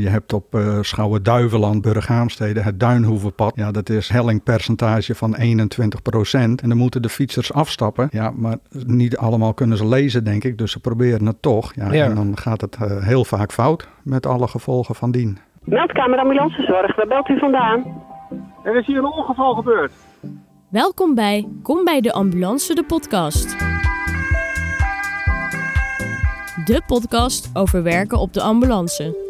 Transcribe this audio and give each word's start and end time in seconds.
Je 0.00 0.08
hebt 0.08 0.32
op 0.32 0.54
uh, 0.54 0.78
Schouwen-Duiveland, 0.80 1.82
Burghaamstede, 1.82 2.60
het 2.60 2.80
Duinhoevenpad. 2.80 3.52
Ja, 3.56 3.70
dat 3.70 3.88
is 3.88 4.08
hellingpercentage 4.08 5.14
van 5.14 5.34
21 5.34 6.02
procent. 6.02 6.62
En 6.62 6.68
dan 6.68 6.78
moeten 6.78 7.02
de 7.02 7.08
fietsers 7.08 7.52
afstappen. 7.52 8.08
Ja, 8.10 8.32
maar 8.36 8.56
niet 8.86 9.16
allemaal 9.16 9.54
kunnen 9.54 9.76
ze 9.76 9.86
lezen, 9.86 10.24
denk 10.24 10.44
ik. 10.44 10.58
Dus 10.58 10.72
ze 10.72 10.80
proberen 10.80 11.26
het 11.26 11.42
toch. 11.42 11.74
Ja, 11.74 11.92
En 11.92 12.14
dan 12.14 12.36
gaat 12.36 12.60
het 12.60 12.76
uh, 12.82 13.06
heel 13.06 13.24
vaak 13.24 13.52
fout 13.52 13.88
met 14.02 14.26
alle 14.26 14.48
gevolgen 14.48 14.94
van 14.94 15.10
dien. 15.10 15.38
Meldkamer 15.64 16.18
Ambulancezorg, 16.18 16.96
waar 16.96 17.06
belt 17.06 17.28
u 17.28 17.38
vandaan? 17.38 18.02
Er 18.64 18.76
is 18.76 18.86
hier 18.86 18.98
een 18.98 19.12
ongeval 19.12 19.54
gebeurd. 19.54 19.92
Welkom 20.70 21.14
bij 21.14 21.48
Kom 21.62 21.84
bij 21.84 22.00
de 22.00 22.12
Ambulance, 22.12 22.74
de 22.74 22.84
podcast. 22.84 23.58
De 26.64 26.82
podcast 26.86 27.50
over 27.52 27.82
werken 27.82 28.18
op 28.18 28.32
de 28.32 28.42
ambulance. 28.42 29.27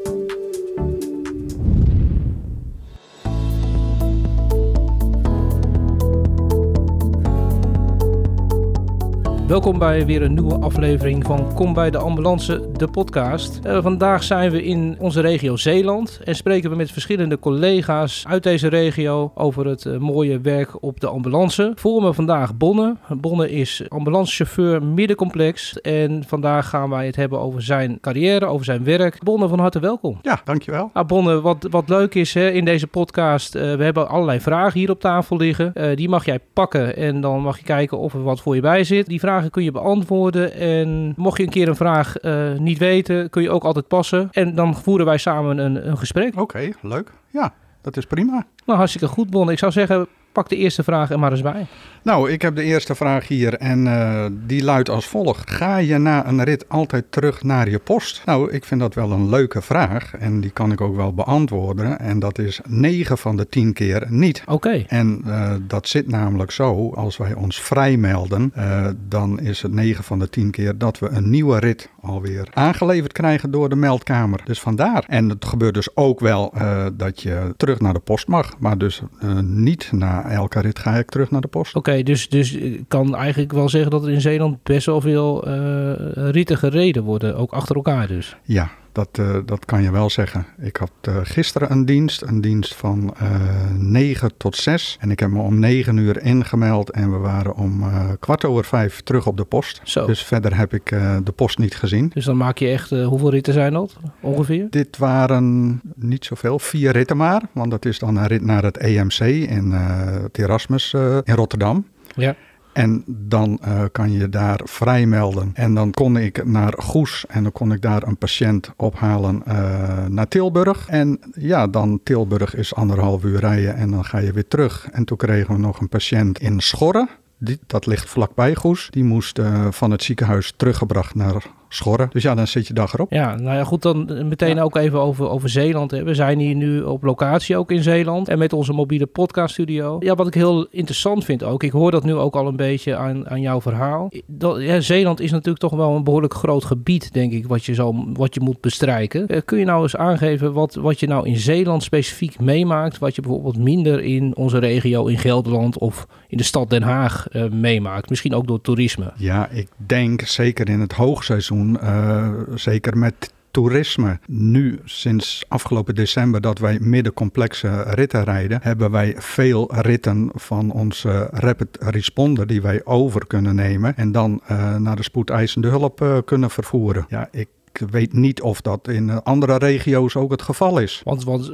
Welkom 9.48 9.78
bij 9.78 10.06
weer 10.06 10.22
een 10.22 10.34
nieuwe 10.34 10.58
aflevering 10.58 11.24
van 11.24 11.54
Kom 11.54 11.74
bij 11.74 11.90
de 11.90 11.98
Ambulance, 11.98 12.68
de 12.72 12.88
podcast. 12.88 13.60
Uh, 13.66 13.82
vandaag 13.82 14.22
zijn 14.22 14.50
we 14.50 14.62
in 14.62 14.96
onze 14.98 15.20
regio 15.20 15.56
Zeeland 15.56 16.20
en 16.24 16.34
spreken 16.34 16.70
we 16.70 16.76
met 16.76 16.92
verschillende 16.92 17.38
collega's 17.38 18.24
uit 18.26 18.42
deze 18.42 18.68
regio 18.68 19.32
over 19.34 19.66
het 19.66 19.84
uh, 19.84 19.98
mooie 19.98 20.40
werk 20.40 20.82
op 20.82 21.00
de 21.00 21.06
ambulance. 21.06 21.72
Voor 21.74 22.02
me 22.02 22.14
vandaag 22.14 22.56
Bonne. 22.56 22.96
Bonne 23.16 23.50
is 23.50 23.82
ambulancechauffeur 23.88 24.82
middencomplex 24.82 25.80
en 25.80 26.24
vandaag 26.26 26.68
gaan 26.68 26.90
wij 26.90 27.06
het 27.06 27.16
hebben 27.16 27.40
over 27.40 27.62
zijn 27.62 27.98
carrière, 28.00 28.46
over 28.46 28.64
zijn 28.64 28.84
werk. 28.84 29.24
Bonne, 29.24 29.48
van 29.48 29.58
harte 29.58 29.80
welkom. 29.80 30.18
Ja, 30.22 30.40
dankjewel. 30.44 30.90
Ah, 30.92 31.06
Bonne, 31.06 31.40
wat, 31.40 31.66
wat 31.70 31.88
leuk 31.88 32.14
is 32.14 32.34
hè, 32.34 32.50
in 32.50 32.64
deze 32.64 32.86
podcast, 32.86 33.54
uh, 33.54 33.74
we 33.74 33.84
hebben 33.84 34.08
allerlei 34.08 34.40
vragen 34.40 34.80
hier 34.80 34.90
op 34.90 35.00
tafel 35.00 35.36
liggen. 35.36 35.96
die 35.96 36.08
mag 36.08 36.24
jij 36.24 36.40
pakken 36.52 36.96
en 36.96 37.20
dan 37.20 37.40
mag 37.40 37.58
je 37.58 37.64
kijken 37.64 37.98
of 37.98 38.14
er 38.14 38.22
wat 38.22 38.40
voor 38.40 38.54
je 38.54 38.60
bij 38.60 38.84
zit. 38.84 39.06
Die 39.06 39.20
vragen 39.20 39.37
kun 39.50 39.64
je 39.64 39.72
beantwoorden. 39.72 40.52
En 40.52 41.12
mocht 41.16 41.36
je 41.36 41.42
een 41.42 41.50
keer 41.50 41.68
een 41.68 41.76
vraag 41.76 42.22
uh, 42.22 42.58
niet 42.58 42.78
weten, 42.78 43.30
kun 43.30 43.42
je 43.42 43.50
ook 43.50 43.64
altijd 43.64 43.88
passen. 43.88 44.28
En 44.32 44.54
dan 44.54 44.76
voeren 44.76 45.06
wij 45.06 45.18
samen 45.18 45.58
een, 45.58 45.88
een 45.88 45.98
gesprek. 45.98 46.32
Oké, 46.32 46.40
okay, 46.40 46.74
leuk. 46.82 47.12
Ja, 47.30 47.54
dat 47.80 47.96
is 47.96 48.06
prima. 48.06 48.46
Nou, 48.66 48.78
hartstikke 48.78 49.08
goed, 49.08 49.30
Bon. 49.30 49.50
Ik 49.50 49.58
zou 49.58 49.72
zeggen, 49.72 50.06
pak 50.32 50.48
de 50.48 50.56
eerste 50.56 50.82
vraag 50.82 51.10
er 51.10 51.18
maar 51.18 51.30
eens 51.30 51.42
bij. 51.42 51.66
Nou, 52.02 52.30
ik 52.30 52.42
heb 52.42 52.56
de 52.56 52.62
eerste 52.62 52.94
vraag 52.94 53.28
hier 53.28 53.54
en 53.54 53.86
uh, 53.86 54.26
die 54.46 54.64
luidt 54.64 54.88
als 54.88 55.06
volgt. 55.06 55.50
Ga 55.50 55.76
je 55.76 55.98
na 55.98 56.26
een 56.26 56.44
rit 56.44 56.68
altijd 56.68 57.04
terug 57.12 57.42
naar 57.42 57.70
je 57.70 57.78
post? 57.78 58.22
Nou, 58.24 58.50
ik 58.52 58.64
vind 58.64 58.80
dat 58.80 58.94
wel 58.94 59.12
een 59.12 59.28
leuke 59.28 59.62
vraag 59.62 60.14
en 60.16 60.40
die 60.40 60.50
kan 60.50 60.72
ik 60.72 60.80
ook 60.80 60.96
wel 60.96 61.14
beantwoorden. 61.14 61.98
En 61.98 62.18
dat 62.18 62.38
is 62.38 62.60
9 62.66 63.18
van 63.18 63.36
de 63.36 63.48
10 63.48 63.72
keer 63.72 64.06
niet. 64.08 64.42
Oké. 64.42 64.52
Okay. 64.52 64.84
En 64.88 65.22
uh, 65.26 65.52
dat 65.60 65.88
zit 65.88 66.08
namelijk 66.08 66.50
zo, 66.50 66.92
als 66.94 67.16
wij 67.16 67.34
ons 67.34 67.60
vrijmelden, 67.60 68.52
uh, 68.58 68.86
dan 69.08 69.40
is 69.40 69.62
het 69.62 69.72
9 69.72 70.04
van 70.04 70.18
de 70.18 70.28
10 70.28 70.50
keer 70.50 70.78
dat 70.78 70.98
we 70.98 71.08
een 71.08 71.30
nieuwe 71.30 71.58
rit 71.58 71.88
alweer 72.00 72.48
aangeleverd 72.52 73.12
krijgen 73.12 73.50
door 73.50 73.68
de 73.68 73.76
meldkamer. 73.76 74.40
Dus 74.44 74.60
vandaar. 74.60 75.04
En 75.06 75.28
het 75.28 75.44
gebeurt 75.44 75.74
dus 75.74 75.96
ook 75.96 76.20
wel 76.20 76.52
dat 76.92 77.22
je 77.22 77.54
terug 77.56 77.80
naar 77.80 77.92
de 77.92 77.98
post 77.98 78.28
mag, 78.28 78.58
maar 78.58 78.78
dus 78.78 79.02
niet 79.42 79.90
na 80.22 80.30
elke 80.30 80.60
rit 80.60 80.78
ga 80.78 80.96
ik 80.96 81.10
terug 81.10 81.30
naar 81.30 81.40
de 81.40 81.48
post. 81.48 81.74
Oké, 81.74 81.90
okay, 81.90 82.02
dus, 82.02 82.28
dus 82.28 82.52
ik 82.52 82.84
kan 82.88 83.16
eigenlijk 83.16 83.52
wel 83.52 83.68
zeggen 83.68 83.90
dat 83.90 84.04
er 84.04 84.10
in 84.10 84.20
Zeeland 84.20 84.62
best 84.62 84.86
wel 84.86 85.00
veel 85.00 85.48
uh, 85.48 85.92
ritten 86.30 86.58
gereden 86.58 87.02
worden, 87.02 87.36
ook 87.36 87.52
achter 87.52 87.76
elkaar 87.76 88.06
dus. 88.06 88.36
Ja, 88.42 88.70
dat, 88.98 89.18
uh, 89.18 89.36
dat 89.44 89.64
kan 89.64 89.82
je 89.82 89.90
wel 89.90 90.10
zeggen. 90.10 90.46
Ik 90.60 90.76
had 90.76 90.92
uh, 91.08 91.16
gisteren 91.22 91.70
een 91.70 91.84
dienst, 91.84 92.22
een 92.22 92.40
dienst 92.40 92.74
van 92.74 93.14
uh, 93.22 93.30
9 93.76 94.30
tot 94.36 94.56
6. 94.56 94.96
En 95.00 95.10
ik 95.10 95.20
heb 95.20 95.30
me 95.30 95.40
om 95.40 95.58
9 95.58 95.96
uur 95.96 96.22
ingemeld 96.22 96.90
en 96.90 97.12
we 97.12 97.16
waren 97.16 97.54
om 97.54 97.84
kwart 98.20 98.44
over 98.44 98.64
5 98.64 99.00
terug 99.00 99.26
op 99.26 99.36
de 99.36 99.44
post. 99.44 99.80
Zo. 99.84 100.06
Dus 100.06 100.24
verder 100.24 100.56
heb 100.56 100.74
ik 100.74 100.88
de 101.24 101.32
post 101.34 101.58
niet 101.58 101.74
gezien. 101.74 102.10
Dus 102.14 102.24
dan 102.24 102.36
maak 102.36 102.58
je 102.58 102.68
echt, 102.68 102.90
hoeveel 102.90 103.30
ritten 103.30 103.52
zijn 103.52 103.72
dat 103.72 103.96
ongeveer? 104.20 104.66
Dit 104.70 104.96
waren 104.96 105.80
niet 105.94 106.24
zoveel, 106.24 106.58
vier 106.58 106.92
ritten 106.92 107.16
maar. 107.16 107.42
Want 107.52 107.70
dat 107.70 107.84
is 107.84 107.98
dan 107.98 108.16
een 108.16 108.26
rit 108.26 108.44
naar 108.44 108.62
het 108.62 108.76
EMC 108.76 109.20
in 109.48 109.70
het 109.72 110.38
Erasmus 110.38 110.94
in 111.24 111.34
Rotterdam. 111.34 111.86
Ja. 112.14 112.36
En 112.72 113.04
dan 113.06 113.58
uh, 113.66 113.82
kan 113.92 114.12
je 114.12 114.28
daar 114.28 114.60
vrijmelden. 114.64 115.50
En 115.54 115.74
dan 115.74 115.90
kon 115.90 116.16
ik 116.16 116.44
naar 116.44 116.74
Goes 116.76 117.24
en 117.28 117.42
dan 117.42 117.52
kon 117.52 117.72
ik 117.72 117.82
daar 117.82 118.02
een 118.02 118.16
patiënt 118.16 118.72
ophalen 118.76 119.42
uh, 119.48 120.06
naar 120.06 120.28
Tilburg. 120.28 120.88
En 120.88 121.18
ja, 121.32 121.66
dan 121.66 122.00
Tilburg 122.02 122.54
is 122.54 122.74
anderhalf 122.74 123.24
uur 123.24 123.40
rijden 123.40 123.74
en 123.74 123.90
dan 123.90 124.04
ga 124.04 124.18
je 124.18 124.32
weer 124.32 124.48
terug. 124.48 124.88
En 124.92 125.04
toen 125.04 125.16
kregen 125.16 125.54
we 125.54 125.60
nog 125.60 125.80
een 125.80 125.88
patiënt 125.88 126.38
in 126.40 126.60
Schorren. 126.60 127.08
Die, 127.38 127.58
dat 127.66 127.86
ligt 127.86 128.08
vlakbij 128.08 128.54
Goes. 128.54 128.88
Die 128.90 129.04
moest 129.04 129.38
uh, 129.38 129.66
van 129.70 129.90
het 129.90 130.02
ziekenhuis 130.02 130.52
teruggebracht 130.56 131.14
naar 131.14 131.46
Schorren. 131.68 132.08
Dus 132.12 132.22
ja, 132.22 132.34
dan 132.34 132.46
zit 132.46 132.66
je 132.66 132.74
dag 132.74 132.94
erop. 132.94 133.12
Ja, 133.12 133.34
nou 133.34 133.56
ja, 133.56 133.64
goed, 133.64 133.82
dan 133.82 134.28
meteen 134.28 134.54
ja. 134.54 134.62
ook 134.62 134.76
even 134.76 135.00
over, 135.00 135.28
over 135.28 135.48
Zeeland. 135.48 135.90
Hè. 135.90 136.02
We 136.02 136.14
zijn 136.14 136.38
hier 136.38 136.54
nu 136.54 136.80
op 136.80 137.02
locatie 137.02 137.56
ook 137.56 137.70
in 137.70 137.82
Zeeland. 137.82 138.28
En 138.28 138.38
met 138.38 138.52
onze 138.52 138.72
mobiele 138.72 139.06
podcaststudio. 139.06 139.96
Ja, 140.00 140.14
wat 140.14 140.26
ik 140.26 140.34
heel 140.34 140.66
interessant 140.70 141.24
vind 141.24 141.42
ook. 141.42 141.62
Ik 141.62 141.70
hoor 141.70 141.90
dat 141.90 142.04
nu 142.04 142.14
ook 142.14 142.34
al 142.34 142.46
een 142.46 142.56
beetje 142.56 142.96
aan, 142.96 143.28
aan 143.28 143.40
jouw 143.40 143.60
verhaal. 143.60 144.10
Dat, 144.26 144.62
ja, 144.62 144.80
Zeeland 144.80 145.20
is 145.20 145.30
natuurlijk 145.30 145.58
toch 145.58 145.74
wel 145.74 145.96
een 145.96 146.04
behoorlijk 146.04 146.34
groot 146.34 146.64
gebied, 146.64 147.12
denk 147.12 147.32
ik, 147.32 147.46
wat 147.46 147.64
je, 147.64 147.74
zo, 147.74 148.04
wat 148.12 148.34
je 148.34 148.40
moet 148.40 148.60
bestrijken. 148.60 149.24
Uh, 149.28 149.40
kun 149.44 149.58
je 149.58 149.64
nou 149.64 149.82
eens 149.82 149.96
aangeven 149.96 150.52
wat, 150.52 150.74
wat 150.74 151.00
je 151.00 151.06
nou 151.06 151.26
in 151.26 151.36
Zeeland 151.36 151.82
specifiek 151.82 152.40
meemaakt? 152.40 152.98
Wat 152.98 153.14
je 153.14 153.22
bijvoorbeeld 153.22 153.58
minder 153.58 154.02
in 154.02 154.36
onze 154.36 154.58
regio, 154.58 155.06
in 155.06 155.18
Gelderland 155.18 155.78
of 155.78 156.06
in 156.28 156.36
de 156.36 156.42
stad 156.42 156.70
Den 156.70 156.82
Haag 156.82 157.26
uh, 157.32 157.50
meemaakt? 157.50 158.10
Misschien 158.10 158.34
ook 158.34 158.46
door 158.46 158.60
toerisme. 158.60 159.12
Ja, 159.16 159.48
ik 159.48 159.68
denk 159.76 160.20
zeker 160.20 160.68
in 160.68 160.80
het 160.80 160.92
hoogseizoen 160.92 161.57
uh, 161.66 162.28
zeker 162.54 162.98
met 162.98 163.32
toerisme. 163.50 164.18
Nu, 164.26 164.78
sinds 164.84 165.44
afgelopen 165.48 165.94
december, 165.94 166.40
dat 166.40 166.58
wij 166.58 166.78
middencomplexe 166.80 167.82
ritten 167.82 168.24
rijden, 168.24 168.58
hebben 168.62 168.90
wij 168.90 169.14
veel 169.18 169.74
ritten 169.74 170.30
van 170.34 170.70
onze 170.70 171.28
rapid 171.32 171.78
responder 171.80 172.46
die 172.46 172.62
wij 172.62 172.80
over 172.84 173.26
kunnen 173.26 173.54
nemen 173.54 173.96
en 173.96 174.12
dan 174.12 174.40
uh, 174.50 174.76
naar 174.76 174.96
de 174.96 175.02
spoedeisende 175.02 175.68
hulp 175.68 176.00
uh, 176.00 176.18
kunnen 176.24 176.50
vervoeren. 176.50 177.06
Ja, 177.08 177.28
ik 177.30 177.48
ik 177.80 177.88
weet 177.90 178.12
niet 178.12 178.42
of 178.42 178.60
dat 178.60 178.88
in 178.88 179.22
andere 179.22 179.56
regio's 179.56 180.16
ook 180.16 180.30
het 180.30 180.42
geval 180.42 180.78
is. 180.78 181.00
Want, 181.04 181.24
want 181.24 181.50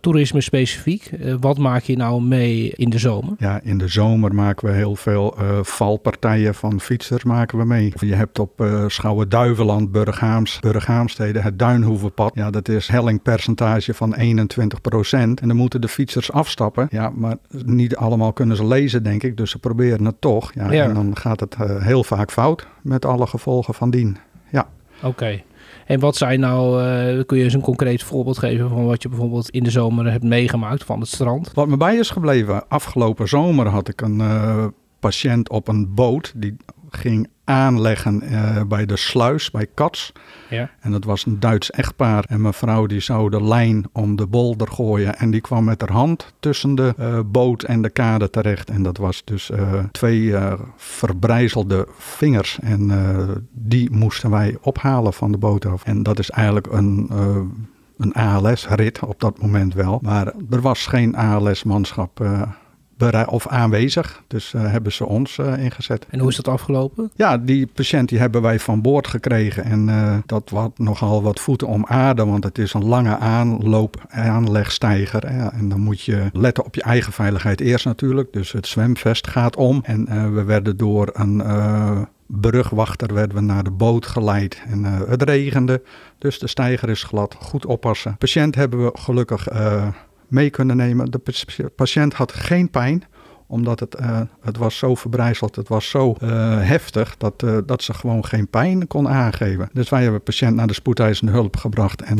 toerisme 0.00 0.40
specifiek, 0.40 1.10
wat 1.40 1.58
maak 1.58 1.82
je 1.82 1.96
nou 1.96 2.22
mee 2.22 2.72
in 2.76 2.90
de 2.90 2.98
zomer? 2.98 3.34
Ja, 3.38 3.60
in 3.62 3.78
de 3.78 3.88
zomer 3.88 4.34
maken 4.34 4.68
we 4.68 4.74
heel 4.74 4.96
veel 4.96 5.36
uh, 5.40 5.58
valpartijen 5.62 6.54
van 6.54 6.80
fietsers 6.80 7.24
maken 7.24 7.58
we 7.58 7.64
mee. 7.64 7.92
Je 7.98 8.14
hebt 8.14 8.38
op 8.38 8.60
uh, 8.60 8.84
Schouwen-Duiveland, 8.86 9.92
Burghaams, 9.92 10.60
Burghaamstede, 10.60 11.40
het 11.40 11.58
Duinhoevenpad. 11.58 12.34
Ja, 12.34 12.50
dat 12.50 12.68
is 12.68 12.88
hellingpercentage 12.88 13.94
van 13.94 14.14
21 14.14 14.80
procent. 14.80 15.40
En 15.40 15.48
dan 15.48 15.56
moeten 15.56 15.80
de 15.80 15.88
fietsers 15.88 16.32
afstappen. 16.32 16.86
Ja, 16.90 17.10
maar 17.14 17.36
niet 17.64 17.96
allemaal 17.96 18.32
kunnen 18.32 18.56
ze 18.56 18.66
lezen, 18.66 19.02
denk 19.02 19.22
ik. 19.22 19.36
Dus 19.36 19.50
ze 19.50 19.58
proberen 19.58 20.04
het 20.04 20.20
toch. 20.20 20.52
Ja, 20.54 20.72
ja. 20.72 20.84
En 20.84 20.94
dan 20.94 21.16
gaat 21.16 21.40
het 21.40 21.56
uh, 21.60 21.82
heel 21.82 22.04
vaak 22.04 22.30
fout 22.30 22.66
met 22.82 23.04
alle 23.04 23.26
gevolgen 23.26 23.74
van 23.74 23.90
dien. 23.90 24.16
Ja. 24.50 24.68
Oké. 24.96 25.06
Okay. 25.06 25.44
En 25.86 26.00
wat 26.00 26.16
zijn 26.16 26.40
nou, 26.40 26.82
uh, 26.82 27.22
kun 27.26 27.38
je 27.38 27.44
eens 27.44 27.54
een 27.54 27.60
concreet 27.60 28.02
voorbeeld 28.02 28.38
geven 28.38 28.68
van 28.68 28.84
wat 28.84 29.02
je 29.02 29.08
bijvoorbeeld 29.08 29.50
in 29.50 29.62
de 29.62 29.70
zomer 29.70 30.10
hebt 30.10 30.24
meegemaakt 30.24 30.84
van 30.84 31.00
het 31.00 31.08
strand? 31.08 31.50
Wat 31.54 31.68
me 31.68 31.76
bij 31.76 31.96
is 31.96 32.10
gebleven, 32.10 32.68
afgelopen 32.68 33.28
zomer 33.28 33.66
had 33.66 33.88
ik 33.88 34.00
een 34.00 34.18
uh, 34.18 34.66
patiënt 35.00 35.48
op 35.48 35.68
een 35.68 35.94
boot 35.94 36.32
die 36.36 36.56
ging 36.90 37.28
aanleggen 37.44 38.22
uh, 38.24 38.60
bij 38.68 38.86
de 38.86 38.96
sluis 38.96 39.50
bij 39.50 39.66
Kats. 39.74 40.12
Ja. 40.50 40.70
En 40.80 40.90
dat 40.90 41.04
was 41.04 41.26
een 41.26 41.40
Duits 41.40 41.70
echtpaar. 41.70 42.24
En 42.28 42.40
mevrouw 42.40 42.86
die 42.86 43.00
zou 43.00 43.30
de 43.30 43.42
lijn 43.42 43.84
om 43.92 44.16
de 44.16 44.26
bolder 44.26 44.68
gooien. 44.68 45.16
En 45.16 45.30
die 45.30 45.40
kwam 45.40 45.64
met 45.64 45.80
haar 45.80 45.92
hand 45.92 46.32
tussen 46.40 46.74
de 46.74 46.94
uh, 46.98 47.20
boot 47.26 47.62
en 47.62 47.82
de 47.82 47.90
kade 47.90 48.30
terecht. 48.30 48.70
En 48.70 48.82
dat 48.82 48.96
was 48.96 49.22
dus 49.24 49.50
uh, 49.50 49.84
twee 49.92 50.34
verbrijzelde 50.76 51.88
vingers. 51.98 52.58
En 52.62 52.90
die 53.52 53.90
moesten 53.90 54.30
wij 54.30 54.56
ophalen 54.60 55.12
van 55.12 55.32
de 55.32 55.38
boot 55.38 55.66
af. 55.66 55.84
En 55.84 56.02
dat 56.02 56.18
is 56.18 56.30
eigenlijk 56.30 56.66
een 56.72 57.08
een 58.00 58.12
ALS-rit 58.12 59.02
op 59.02 59.20
dat 59.20 59.42
moment 59.42 59.74
wel. 59.74 59.98
Maar 60.02 60.32
er 60.50 60.60
was 60.60 60.86
geen 60.86 61.16
ALS-manschap 61.16 62.20
uh, 62.20 62.42
of 63.26 63.48
aanwezig. 63.48 64.22
Dus 64.26 64.52
uh, 64.52 64.70
hebben 64.70 64.92
ze 64.92 65.06
ons 65.06 65.36
uh, 65.38 65.64
ingezet. 65.64 66.06
En 66.10 66.18
hoe 66.18 66.28
is 66.28 66.36
dat 66.36 66.48
afgelopen? 66.48 67.10
Ja, 67.14 67.38
die 67.38 67.66
patiënt 67.66 68.08
die 68.08 68.18
hebben 68.18 68.42
wij 68.42 68.58
van 68.58 68.80
boord 68.80 69.06
gekregen. 69.06 69.64
En 69.64 69.88
uh, 69.88 70.16
dat 70.26 70.50
had 70.50 70.78
nogal 70.78 71.22
wat 71.22 71.40
voeten 71.40 71.66
om 71.66 71.86
aarde, 71.86 72.24
want 72.24 72.44
het 72.44 72.58
is 72.58 72.74
een 72.74 72.84
lange 72.84 73.16
aanloop, 73.16 74.04
aanlegstijger. 74.08 75.24
En 75.24 75.68
dan 75.68 75.80
moet 75.80 76.02
je 76.02 76.30
letten 76.32 76.64
op 76.64 76.74
je 76.74 76.82
eigen 76.82 77.12
veiligheid 77.12 77.60
eerst 77.60 77.84
natuurlijk. 77.84 78.32
Dus 78.32 78.52
het 78.52 78.66
zwemvest 78.66 79.26
gaat 79.26 79.56
om. 79.56 79.80
En 79.84 80.34
we 80.34 80.44
werden 80.44 80.76
door 80.76 81.10
een 81.12 81.42
brugwachter 82.30 83.14
werden 83.14 83.36
we 83.36 83.42
naar 83.42 83.64
de 83.64 83.70
boot 83.70 84.06
geleid. 84.06 84.62
En 84.66 84.80
uh, 84.80 85.00
het 85.08 85.22
regende, 85.22 85.82
dus 86.18 86.38
de 86.38 86.46
steiger 86.46 86.88
is 86.88 87.02
glad. 87.02 87.36
Goed 87.38 87.66
oppassen. 87.66 88.16
Patiënt 88.16 88.54
hebben 88.54 88.84
we 88.84 88.90
gelukkig 88.98 89.52
uh, 89.52 89.86
mee 90.30 90.50
kunnen 90.50 90.76
nemen. 90.76 91.10
De 91.10 91.70
patiënt 91.76 92.14
had 92.14 92.32
geen 92.32 92.70
pijn 92.70 93.04
omdat 93.50 93.80
het, 93.80 93.96
uh, 94.00 94.20
het 94.40 94.56
was 94.56 94.78
zo 94.78 94.94
verbrijzeld, 94.94 95.56
het 95.56 95.68
was 95.68 95.88
zo 95.88 96.16
uh, 96.22 96.28
heftig 96.60 97.16
dat, 97.16 97.42
uh, 97.44 97.58
dat 97.66 97.82
ze 97.82 97.94
gewoon 97.94 98.24
geen 98.24 98.48
pijn 98.48 98.86
kon 98.86 99.08
aangeven. 99.08 99.68
Dus 99.72 99.88
wij 99.88 100.00
hebben 100.00 100.18
de 100.18 100.24
patiënt 100.24 100.54
naar 100.54 100.66
de 100.66 100.74
spoedeisende 100.74 101.32
hulp 101.32 101.56
gebracht. 101.56 102.02
En 102.02 102.18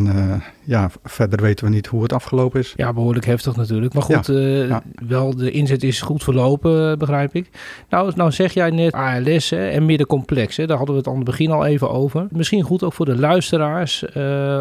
ja, 0.64 0.90
verder 1.04 1.42
weten 1.42 1.64
we 1.64 1.70
niet 1.70 1.86
hoe 1.86 2.02
het 2.02 2.12
afgelopen 2.12 2.60
is. 2.60 2.72
Ja, 2.76 2.92
behoorlijk 2.92 3.26
heftig 3.26 3.56
natuurlijk. 3.56 3.94
Maar 3.94 4.02
goed, 4.02 4.26
ja, 4.26 4.40
ja. 4.42 4.82
wel 5.08 5.36
de 5.36 5.50
inzet 5.50 5.82
is 5.82 6.00
goed 6.00 6.22
verlopen, 6.22 6.98
begrijp 6.98 7.34
ik. 7.34 7.48
Nou, 7.88 8.12
nou 8.14 8.32
zeg 8.32 8.52
jij 8.52 8.70
net 8.70 8.92
ALS 8.92 9.50
hè, 9.50 9.68
en 9.68 9.86
middencomplex. 9.86 10.56
Hè, 10.56 10.66
daar 10.66 10.76
hadden 10.76 10.94
we 10.94 11.00
het 11.00 11.10
aan 11.10 11.16
het 11.16 11.24
begin 11.24 11.50
al 11.50 11.66
even 11.66 11.90
over. 11.90 12.26
Misschien 12.30 12.62
goed 12.62 12.82
ook 12.82 12.92
voor 12.92 13.06
de 13.06 13.18
luisteraars 13.18 14.04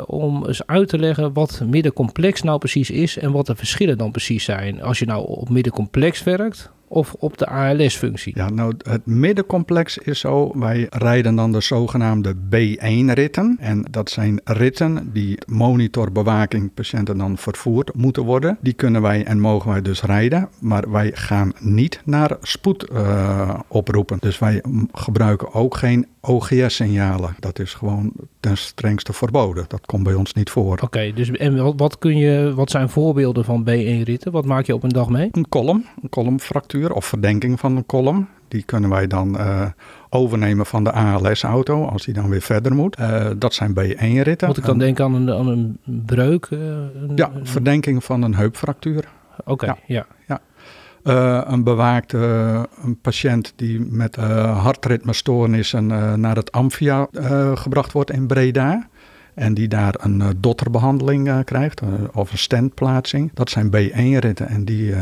om 0.06 0.46
eens 0.46 0.66
uit 0.68 0.88
te 0.88 1.00
leggen 1.00 1.34
wat 1.34 1.62
middencomplex 1.66 2.42
nou 2.42 2.58
precies 2.58 2.90
is 2.90 3.18
en 3.18 3.32
wat 3.32 3.46
de 3.46 3.56
verschillen 3.56 3.98
dan 3.98 4.12
precies 4.12 4.44
zijn. 4.44 4.82
Als 4.82 5.00
je 5.00 5.06
nou 5.06 5.28
op 5.28 5.50
middencomplex 5.50 6.24
werkt 6.24 6.59
of 6.90 7.14
op 7.14 7.38
de 7.38 7.48
ALS-functie? 7.48 8.34
Ja, 8.36 8.50
nou, 8.50 8.74
het 8.78 9.06
middencomplex 9.06 9.98
is 9.98 10.20
zo. 10.20 10.52
Wij 10.60 10.88
rijden 10.90 11.36
dan 11.36 11.52
de 11.52 11.62
zogenaamde 11.62 12.36
B1-ritten. 12.36 13.58
En 13.60 13.86
dat 13.92 14.10
zijn 14.10 14.42
ritten 14.44 15.10
die 15.14 15.38
monitorbewaking 15.48 16.74
patiënten 16.74 17.18
dan 17.18 17.38
vervoerd 17.38 17.94
moeten 17.96 18.24
worden. 18.24 18.58
Die 18.62 18.74
kunnen 18.74 19.02
wij 19.02 19.26
en 19.26 19.40
mogen 19.40 19.70
wij 19.70 19.82
dus 19.82 20.02
rijden. 20.02 20.50
Maar 20.60 20.92
wij 20.92 21.12
gaan 21.14 21.52
niet 21.60 22.02
naar 22.06 22.38
spoed 22.42 22.90
uh, 22.92 23.60
oproepen. 23.68 24.18
Dus 24.20 24.40
wij 24.40 24.64
gebruiken 24.92 25.54
ook 25.54 25.76
geen 25.76 26.08
OGS-signalen. 26.22 27.36
Dat 27.40 27.60
is 27.60 27.74
gewoon 27.74 28.12
ten 28.40 28.58
strengste 28.58 29.14
verboden. 29.14 29.66
Dat 29.68 29.86
komt 29.86 30.04
bij 30.04 30.14
ons 30.14 30.34
niet 30.34 30.50
voor. 30.50 30.80
Oké, 30.84 31.12
dus 31.14 31.32
en 31.32 31.64
wat, 31.64 31.74
wat, 31.78 31.98
kun 31.98 32.18
je, 32.18 32.54
wat 32.56 32.72
zijn 32.72 32.90
voorbeelden 32.90 33.46
van 33.46 33.62
B1-ritten? 33.62 34.32
Wat 34.32 34.46
maak 34.46 34.66
je 34.66 34.74
op 34.74 34.84
een 34.84 34.90
dag 34.90 35.10
mee? 35.10 35.30
Een 35.32 35.50
kolom, 35.50 35.86
een 36.02 36.10
kolomfractuur 36.10 36.79
of 36.88 37.06
verdenking 37.06 37.60
van 37.60 37.76
een 37.76 37.86
kolom. 37.86 38.28
Die 38.50 38.64
kunnen 38.64 38.90
wij 38.90 39.08
dan 39.08 39.36
uh, 39.36 39.66
overnemen 40.10 40.66
van 40.66 40.84
de 40.84 40.92
ALS-auto 40.92 41.86
als 41.86 42.06
die 42.06 42.14
dan 42.14 42.30
weer 42.30 42.42
verder 42.42 42.76
moet. 42.76 43.00
Uh, 43.00 43.28
dat 43.38 43.54
zijn 43.54 43.72
B1-ritten. 43.72 44.48
Moet 44.48 44.58
ik 44.58 44.66
dan 44.66 44.78
denken 44.78 45.06
aan 45.06 45.14
een, 45.14 45.32
aan 45.32 45.48
een 45.48 45.78
breuk? 46.06 46.50
Uh, 46.50 46.60
een, 46.60 47.12
ja, 47.16 47.32
verdenking 47.44 48.04
van 48.04 48.22
een 48.22 48.36
heupfractuur. 48.36 49.08
Oké, 49.40 49.52
okay, 49.52 49.76
ja. 49.86 50.06
ja. 50.28 50.42
Een 51.52 51.64
bewaakte 51.64 52.18
een 52.84 53.00
patiënt 53.02 53.54
die 53.56 53.80
met 53.80 54.16
hartritmestoornissen 54.16 55.86
naar 56.20 56.36
het 56.36 56.52
Amphia 56.52 57.08
gebracht 57.54 57.92
wordt 57.92 58.12
in 58.12 58.28
Breda. 58.28 58.88
En 59.34 59.54
die 59.54 59.68
daar 59.68 59.96
een 60.00 60.24
dotterbehandeling 60.38 61.44
krijgt 61.44 61.82
of 62.14 62.32
een 62.32 62.38
stentplaatsing. 62.38 63.32
Dat 63.34 63.50
zijn 63.50 63.68
B1-ritten 63.68 64.48
en 64.48 64.66
die 64.66 64.94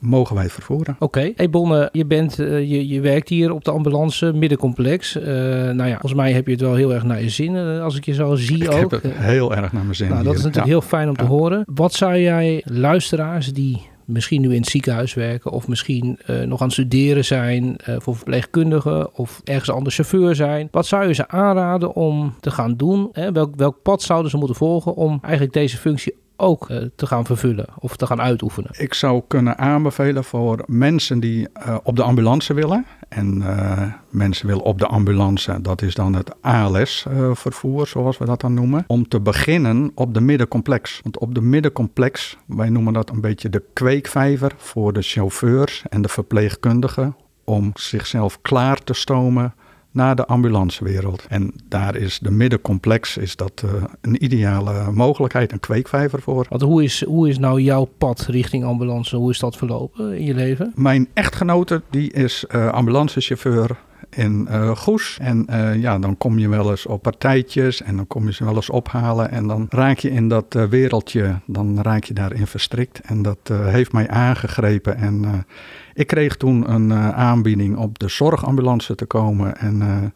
mogen 0.00 0.36
wij 0.36 0.48
vervoeren. 0.48 0.94
Oké. 0.94 1.04
Okay. 1.04 1.32
Hey 1.36 1.50
Bonne, 1.50 1.88
je, 1.92 2.06
bent, 2.06 2.36
je, 2.36 2.88
je 2.88 3.00
werkt 3.00 3.28
hier 3.28 3.52
op 3.52 3.64
de 3.64 3.70
ambulance 3.70 4.32
middencomplex. 4.32 5.14
nou 5.14 5.84
ja, 5.84 5.90
volgens 5.90 6.14
mij 6.14 6.32
heb 6.32 6.46
je 6.46 6.52
het 6.52 6.60
wel 6.60 6.74
heel 6.74 6.94
erg 6.94 7.02
naar 7.02 7.22
je 7.22 7.28
zin 7.28 7.56
als 7.56 7.96
ik 7.96 8.04
je 8.04 8.14
zo 8.14 8.34
zie 8.34 8.64
ik 8.64 8.72
ook. 8.72 8.90
heb 8.90 9.02
het 9.02 9.12
heel 9.16 9.54
erg 9.54 9.72
naar 9.72 9.82
mijn 9.84 9.94
zin 9.94 10.08
Nou, 10.08 10.24
dat 10.24 10.34
is 10.34 10.42
natuurlijk 10.42 10.66
ja. 10.66 10.72
heel 10.72 10.88
fijn 10.88 11.08
om 11.08 11.16
te 11.16 11.22
ja. 11.22 11.28
horen. 11.28 11.64
Wat 11.74 11.92
zou 11.92 12.18
jij 12.18 12.62
luisteraars 12.64 13.52
die 13.52 13.90
misschien 14.04 14.40
nu 14.40 14.50
in 14.50 14.60
het 14.60 14.70
ziekenhuis 14.70 15.14
werken 15.14 15.50
of 15.50 15.68
misschien 15.68 16.18
uh, 16.26 16.42
nog 16.42 16.60
aan 16.60 16.66
het 16.66 16.72
studeren 16.72 17.24
zijn 17.24 17.64
uh, 17.88 17.94
voor 17.98 18.16
verpleegkundigen 18.16 19.16
of 19.16 19.40
ergens 19.44 19.70
anders 19.70 19.94
chauffeur 19.94 20.34
zijn. 20.34 20.68
Wat 20.70 20.86
zou 20.86 21.06
je 21.06 21.14
ze 21.14 21.28
aanraden 21.28 21.94
om 21.94 22.34
te 22.40 22.50
gaan 22.50 22.76
doen? 22.76 23.08
Hè? 23.12 23.32
Welk, 23.32 23.56
welk 23.56 23.82
pad 23.82 24.02
zouden 24.02 24.30
ze 24.30 24.36
moeten 24.36 24.56
volgen 24.56 24.94
om 24.94 25.18
eigenlijk 25.22 25.52
deze 25.52 25.76
functie 25.76 26.14
ook 26.36 26.68
uh, 26.70 26.82
te 26.96 27.06
gaan 27.06 27.24
vervullen 27.24 27.66
of 27.78 27.96
te 27.96 28.06
gaan 28.06 28.20
uitoefenen? 28.20 28.70
Ik 28.78 28.94
zou 28.94 29.22
kunnen 29.28 29.58
aanbevelen 29.58 30.24
voor 30.24 30.64
mensen 30.66 31.20
die 31.20 31.48
uh, 31.66 31.76
op 31.82 31.96
de 31.96 32.02
ambulance 32.02 32.54
willen. 32.54 32.86
En 33.08 33.36
uh, 33.36 33.82
mensen 34.10 34.46
willen 34.46 34.62
op 34.62 34.78
de 34.78 34.86
ambulance, 34.86 35.60
dat 35.60 35.82
is 35.82 35.94
dan 35.94 36.14
het 36.14 36.42
ALS-vervoer, 36.42 37.86
zoals 37.86 38.18
we 38.18 38.24
dat 38.24 38.40
dan 38.40 38.54
noemen. 38.54 38.84
Om 38.86 39.08
te 39.08 39.20
beginnen 39.20 39.92
op 39.94 40.14
de 40.14 40.20
middencomplex. 40.20 41.00
Want 41.02 41.18
op 41.18 41.34
de 41.34 41.42
middencomplex, 41.42 42.36
wij 42.46 42.68
noemen 42.68 42.92
dat 42.92 43.10
een 43.10 43.20
beetje 43.20 43.48
de 43.48 43.62
kweekvijver 43.72 44.52
voor 44.56 44.92
de 44.92 45.02
chauffeurs 45.02 45.84
en 45.88 46.02
de 46.02 46.08
verpleegkundigen. 46.08 47.16
Om 47.44 47.70
zichzelf 47.74 48.38
klaar 48.42 48.84
te 48.84 48.92
stomen 48.92 49.54
naar 49.92 50.16
de 50.16 50.26
ambulancewereld. 50.26 51.26
En 51.28 51.52
daar 51.68 51.96
is 51.96 52.18
de 52.18 52.30
middencomplex 52.30 53.16
is 53.16 53.36
dat, 53.36 53.62
uh, 53.64 53.70
een 54.00 54.24
ideale 54.24 54.90
mogelijkheid, 54.92 55.52
een 55.52 55.60
kweekvijver 55.60 56.22
voor. 56.22 56.46
Want 56.48 56.62
hoe 56.62 56.82
is, 56.82 57.04
hoe 57.04 57.28
is 57.28 57.38
nou 57.38 57.60
jouw 57.60 57.84
pad 57.84 58.20
richting 58.20 58.64
ambulance? 58.64 59.16
Hoe 59.16 59.30
is 59.30 59.38
dat 59.38 59.56
verlopen 59.56 60.18
in 60.18 60.24
je 60.24 60.34
leven? 60.34 60.72
Mijn 60.74 61.08
echtgenote 61.14 61.82
die 61.90 62.12
is 62.12 62.44
uh, 62.54 62.68
ambulancechauffeur 62.68 63.76
in 64.16 64.48
uh, 64.50 64.76
Goes. 64.76 65.18
En 65.20 65.46
uh, 65.50 65.80
ja, 65.80 65.98
dan 65.98 66.16
kom 66.16 66.38
je 66.38 66.48
wel 66.48 66.70
eens 66.70 66.86
op 66.86 67.02
partijtjes 67.02 67.82
en 67.82 67.96
dan 67.96 68.06
kom 68.06 68.26
je 68.26 68.32
ze 68.32 68.44
wel 68.44 68.54
eens 68.54 68.70
ophalen. 68.70 69.30
En 69.30 69.46
dan 69.46 69.66
raak 69.70 69.98
je 69.98 70.10
in 70.10 70.28
dat 70.28 70.54
uh, 70.54 70.64
wereldje, 70.64 71.38
dan 71.46 71.80
raak 71.80 72.04
je 72.04 72.14
daarin 72.14 72.46
verstrikt. 72.46 73.00
En 73.00 73.22
dat 73.22 73.50
heeft 73.52 73.92
mij 73.92 74.08
aangegrepen. 74.08 74.96
En 74.96 75.46
ik 75.94 76.06
kreeg 76.06 76.36
toen 76.36 76.72
een 76.72 76.92
aanbieding 77.12 77.76
op 77.76 77.98
de 77.98 78.08
zorgambulance 78.08 78.94
te 78.94 79.04
komen. 79.04 79.56
En 79.56 80.12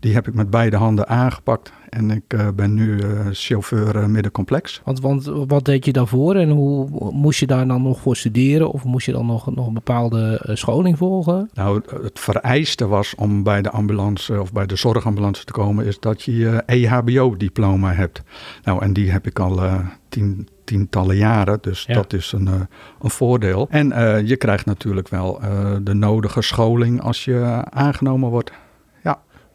die 0.00 0.14
heb 0.14 0.28
ik 0.28 0.34
met 0.34 0.50
beide 0.50 0.76
handen 0.76 1.08
aangepakt. 1.08 1.72
En 1.88 2.10
ik 2.10 2.34
uh, 2.34 2.48
ben 2.54 2.74
nu 2.74 2.96
uh, 2.96 3.20
chauffeur 3.32 3.96
uh, 3.96 4.06
middencomplex. 4.06 4.80
Want, 4.84 5.00
want 5.00 5.24
wat 5.24 5.64
deed 5.64 5.84
je 5.84 5.92
daarvoor 5.92 6.34
en 6.34 6.50
hoe 6.50 6.88
moest 7.12 7.40
je 7.40 7.46
daar 7.46 7.66
dan 7.66 7.82
nog 7.82 8.00
voor 8.00 8.16
studeren? 8.16 8.70
Of 8.70 8.84
moest 8.84 9.06
je 9.06 9.12
dan 9.12 9.26
nog, 9.26 9.54
nog 9.54 9.66
een 9.66 9.74
bepaalde 9.74 10.40
scholing 10.52 10.98
volgen? 10.98 11.50
Nou, 11.54 11.82
het 12.02 12.18
vereiste 12.18 12.86
was 12.86 13.14
om 13.14 13.42
bij 13.42 13.62
de 13.62 13.70
ambulance 13.70 14.40
of 14.40 14.52
bij 14.52 14.66
de 14.66 14.76
zorgambulance 14.76 15.44
te 15.44 15.52
komen... 15.52 15.86
is 15.86 16.00
dat 16.00 16.22
je 16.22 16.36
je 16.36 16.62
E 16.66 16.84
EHBO-diploma 16.84 17.92
hebt. 17.92 18.22
Nou, 18.64 18.82
en 18.82 18.92
die 18.92 19.10
heb 19.10 19.26
ik 19.26 19.38
al 19.38 19.60
tien, 20.08 20.48
tientallen 20.64 21.16
jaren. 21.16 21.58
Dus 21.60 21.84
ja. 21.84 21.94
dat 21.94 22.12
is 22.12 22.32
een, 22.32 22.46
uh, 22.46 22.54
een 23.00 23.10
voordeel. 23.10 23.66
En 23.70 23.90
uh, 23.90 24.26
je 24.26 24.36
krijgt 24.36 24.66
natuurlijk 24.66 25.08
wel 25.08 25.42
uh, 25.42 25.76
de 25.82 25.94
nodige 25.94 26.42
scholing 26.42 27.02
als 27.02 27.24
je 27.24 27.64
aangenomen 27.70 28.30
wordt. 28.30 28.52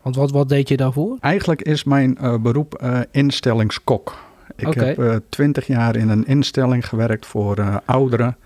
Want 0.03 0.15
wat, 0.15 0.31
wat 0.31 0.49
deed 0.49 0.67
je 0.69 0.77
daarvoor? 0.77 1.17
Eigenlijk 1.19 1.61
is 1.61 1.83
mijn 1.83 2.17
beroep 2.41 2.83
instellingskok. 3.11 4.15
Ik 4.55 4.73
heb 4.73 5.21
twintig 5.29 5.67
jaar 5.67 5.95
in 5.95 6.09
een 6.09 6.25
instelling 6.25 6.87
gewerkt 6.87 7.25
voor 7.25 7.81
ouderen. 7.85 8.37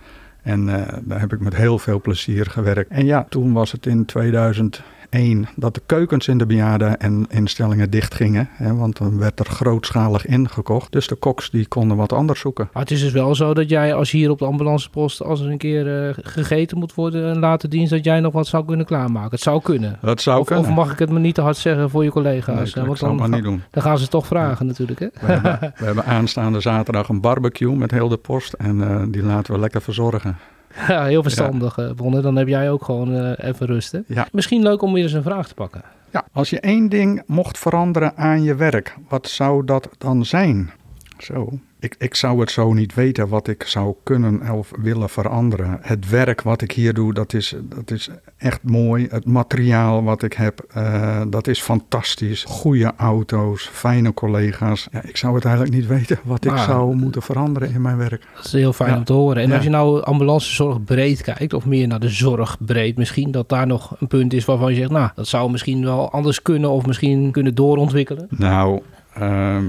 En 0.42 0.66
daar 1.02 1.20
heb 1.20 1.34
ik 1.34 1.40
met 1.40 1.56
heel 1.56 1.80
veel 1.80 2.02
plezier 2.02 2.46
gewerkt. 2.46 2.90
En 2.90 3.06
ja, 3.06 3.26
toen 3.30 3.54
was 3.54 3.72
het 3.72 3.86
in 3.86 4.06
2000 4.06 4.84
Eén, 5.10 5.48
dat 5.56 5.74
de 5.74 5.82
keukens 5.86 6.28
in 6.28 6.38
de 6.38 6.46
bejaarden 6.46 7.00
en 7.00 7.26
instellingen 7.30 7.90
dichtgingen. 7.90 8.50
Hè, 8.52 8.76
want 8.76 8.98
dan 8.98 9.18
werd 9.18 9.40
er 9.40 9.46
grootschalig 9.46 10.26
ingekocht. 10.26 10.92
Dus 10.92 11.08
de 11.08 11.16
koks 11.16 11.50
die 11.50 11.68
konden 11.68 11.98
wat 11.98 12.14
anders 12.14 12.40
zoeken. 12.40 12.70
Maar 12.74 12.82
het 12.82 12.92
is 12.92 13.02
dus 13.02 13.12
wel 13.12 13.36
zo 13.36 13.54
dat 13.54 13.70
jij 13.70 13.94
als 13.94 14.12
hier 14.12 14.30
op 14.30 14.40
de 14.40 14.46
ambulancepost... 14.46 15.24
als 15.24 15.42
er 15.42 15.52
een 15.52 15.58
keer 15.58 16.08
uh, 16.08 16.14
gegeten 16.22 16.78
moet 16.78 16.94
worden 16.94 17.24
een 17.24 17.40
late 17.40 17.68
dienst... 17.68 17.92
dat 17.92 18.04
jij 18.04 18.20
nog 18.20 18.34
wat 18.34 18.48
zou 18.48 18.66
kunnen 18.66 18.86
klaarmaken. 18.86 19.32
Het 19.32 19.42
zou 19.42 19.62
kunnen. 19.62 19.98
Dat 20.02 20.22
zou 20.22 20.40
of, 20.40 20.48
kunnen. 20.48 20.66
Of 20.66 20.76
mag 20.76 20.92
ik 20.92 21.00
het 21.00 21.10
me 21.10 21.20
niet 21.20 21.36
te 21.36 21.42
hard 21.42 21.58
zeggen 21.58 21.90
voor 21.90 22.04
je 22.04 22.12
collega's? 22.12 22.74
Nee, 22.74 22.84
ik, 22.84 22.90
want 22.90 23.00
het 23.00 23.14
maar 23.14 23.30
niet 23.30 23.44
doen. 23.44 23.64
Dan 23.72 23.84
gaan 23.84 23.98
ze 23.98 24.08
toch 24.08 24.28
vragen 24.28 24.66
ja. 24.66 24.72
natuurlijk. 24.72 25.00
Hè? 25.00 25.08
We, 25.14 25.32
hebben, 25.32 25.74
we 25.78 25.86
hebben 25.86 26.06
aanstaande 26.18 26.60
zaterdag 26.60 27.10
een 27.10 27.22
barbecue 27.22 27.76
met 27.76 27.92
heel 27.92 28.08
de 28.08 28.18
post. 28.18 28.54
En 28.54 28.78
uh, 28.78 29.02
die 29.10 29.24
laten 29.24 29.54
we 29.54 29.60
lekker 29.60 29.82
verzorgen. 29.82 30.38
Ja, 30.88 31.06
heel 31.06 31.22
verstandig, 31.22 31.76
ja. 31.76 31.94
Bonne. 31.94 32.22
Dan 32.22 32.36
heb 32.36 32.48
jij 32.48 32.72
ook 32.72 32.84
gewoon 32.84 33.16
uh, 33.16 33.32
even 33.38 33.66
rust. 33.66 33.92
Hè? 33.92 34.00
Ja. 34.08 34.28
Misschien 34.32 34.62
leuk 34.62 34.82
om 34.82 34.94
weer 34.94 35.04
eens 35.04 35.14
een 35.14 35.24
vraag 35.24 35.48
te 35.48 35.54
pakken. 35.54 35.82
Ja, 36.12 36.26
als 36.32 36.50
je 36.50 36.60
één 36.60 36.90
ding 36.90 37.24
mocht 37.26 37.58
veranderen 37.58 38.16
aan 38.16 38.44
je 38.44 38.56
werk, 38.56 38.98
wat 39.10 39.28
zou 39.28 39.66
dat 39.66 39.90
dan 39.98 40.26
zijn? 40.26 40.72
Zo. 41.18 41.60
Ik, 41.80 41.96
ik 42.00 42.16
zou 42.16 42.40
het 42.40 42.52
zo 42.52 42.74
niet 42.74 42.94
weten 42.94 43.28
wat 43.28 43.48
ik 43.48 43.64
zou 43.64 43.96
kunnen 44.04 44.52
of 44.52 44.72
willen 44.82 45.10
veranderen. 45.10 45.78
Het 45.82 46.10
werk 46.10 46.42
wat 46.42 46.62
ik 46.62 46.72
hier 46.72 46.94
doe, 46.94 47.14
dat 47.14 47.34
is, 47.34 47.56
dat 47.64 47.92
is 47.92 48.10
echt 48.38 48.64
mooi. 48.64 49.08
Het 49.10 49.26
materiaal 49.26 50.04
wat 50.04 50.24
ik 50.24 50.34
heb, 50.34 50.66
uh, 50.78 51.22
dat 51.30 51.48
is 51.48 51.62
fantastisch. 51.62 52.44
Goede 52.48 52.94
auto's, 52.98 53.70
fijne 53.74 54.14
collega's. 54.14 54.88
Ja, 54.92 55.04
ik 55.04 55.18
zou 55.18 55.36
het 55.36 55.46
eigenlijk 55.46 55.76
niet 55.76 55.88
weten 55.88 56.20
wat 56.24 56.46
ik 56.46 56.52
Maar- 56.52 56.66
zou 56.66 56.96
moeten 56.96 57.22
veranderen 57.22 57.74
in 57.74 57.82
mijn 57.82 57.98
werk. 57.98 58.24
Dat 58.36 58.46
is 58.46 58.52
heel 58.52 58.74
fijn 58.74 58.92
Ja. 58.92 58.98
om 58.98 59.04
te 59.04 59.14
horen. 59.14 59.42
En 59.44 59.50
Ja. 59.50 59.56
als 59.56 59.64
je 59.64 59.70
nou 59.70 60.04
ambulancezorg 60.04 60.84
breed 60.84 61.22
kijkt, 61.22 61.54
of 61.54 61.66
meer 61.66 61.88
naar 61.88 62.00
de 62.00 62.10
zorg 62.10 62.58
breed 62.66 62.98
misschien, 62.98 63.32
dat 63.32 63.50
daar 63.50 63.68
nog 63.68 63.96
een 64.00 64.08
punt 64.08 64.34
is 64.34 64.46
waarvan 64.46 64.70
je 64.72 64.78
zegt, 64.78 64.92
nou, 64.92 65.10
dat 65.16 65.28
zou 65.28 65.52
misschien 65.52 65.84
wel 65.84 66.12
anders 66.12 66.42
kunnen 66.42 66.70
of 66.70 66.86
misschien 66.86 67.32
kunnen 67.32 67.56
doorontwikkelen. 67.56 68.28
Nou, 68.30 68.82
ehm, 69.14 69.66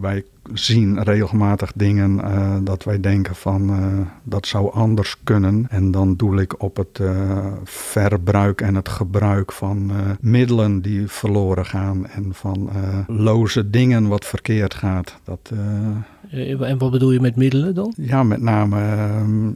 wij 0.00 0.24
zien 0.54 1.02
regelmatig 1.02 1.72
dingen 1.74 2.10
uh, 2.14 2.56
dat 2.62 2.84
wij 2.84 3.00
denken 3.00 3.34
van 3.34 3.70
uh, 3.70 4.00
dat 4.22 4.46
zou 4.46 4.72
anders 4.72 5.16
kunnen. 5.24 5.66
En 5.68 5.90
dan 5.90 6.16
doel 6.16 6.38
ik 6.38 6.62
op 6.62 6.76
het 6.76 6.98
uh, 7.00 7.46
verbruik 7.64 8.60
en 8.60 8.74
het 8.74 8.88
gebruik 8.88 9.52
van 9.52 9.90
middelen 10.20 10.82
die 10.82 11.06
verloren 11.06 11.66
gaan 11.66 12.06
en 12.06 12.28
van 12.30 12.70
loze 13.06 13.70
dingen 13.70 14.08
wat 14.08 14.24
verkeerd 14.24 14.74
gaat. 14.74 15.16
Dat, 15.24 15.52
en 16.60 16.78
wat 16.78 16.90
bedoel 16.90 17.12
je 17.12 17.20
met 17.20 17.36
middelen 17.36 17.74
dan? 17.74 17.92
Ja, 17.96 18.22
met 18.22 18.40
name, 18.40 18.78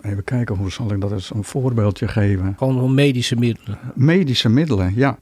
even 0.02 0.24
kijken, 0.24 0.56
hoe 0.56 0.70
zal 0.70 0.92
ik 0.92 1.00
dat 1.00 1.12
eens 1.12 1.34
een 1.34 1.44
voorbeeldje 1.44 2.08
geven? 2.08 2.54
Gewoon 2.58 2.94
medische 2.94 3.36
middelen? 3.36 3.78
Medische 3.94 4.48
middelen, 4.48 4.92
ja. 4.94 5.16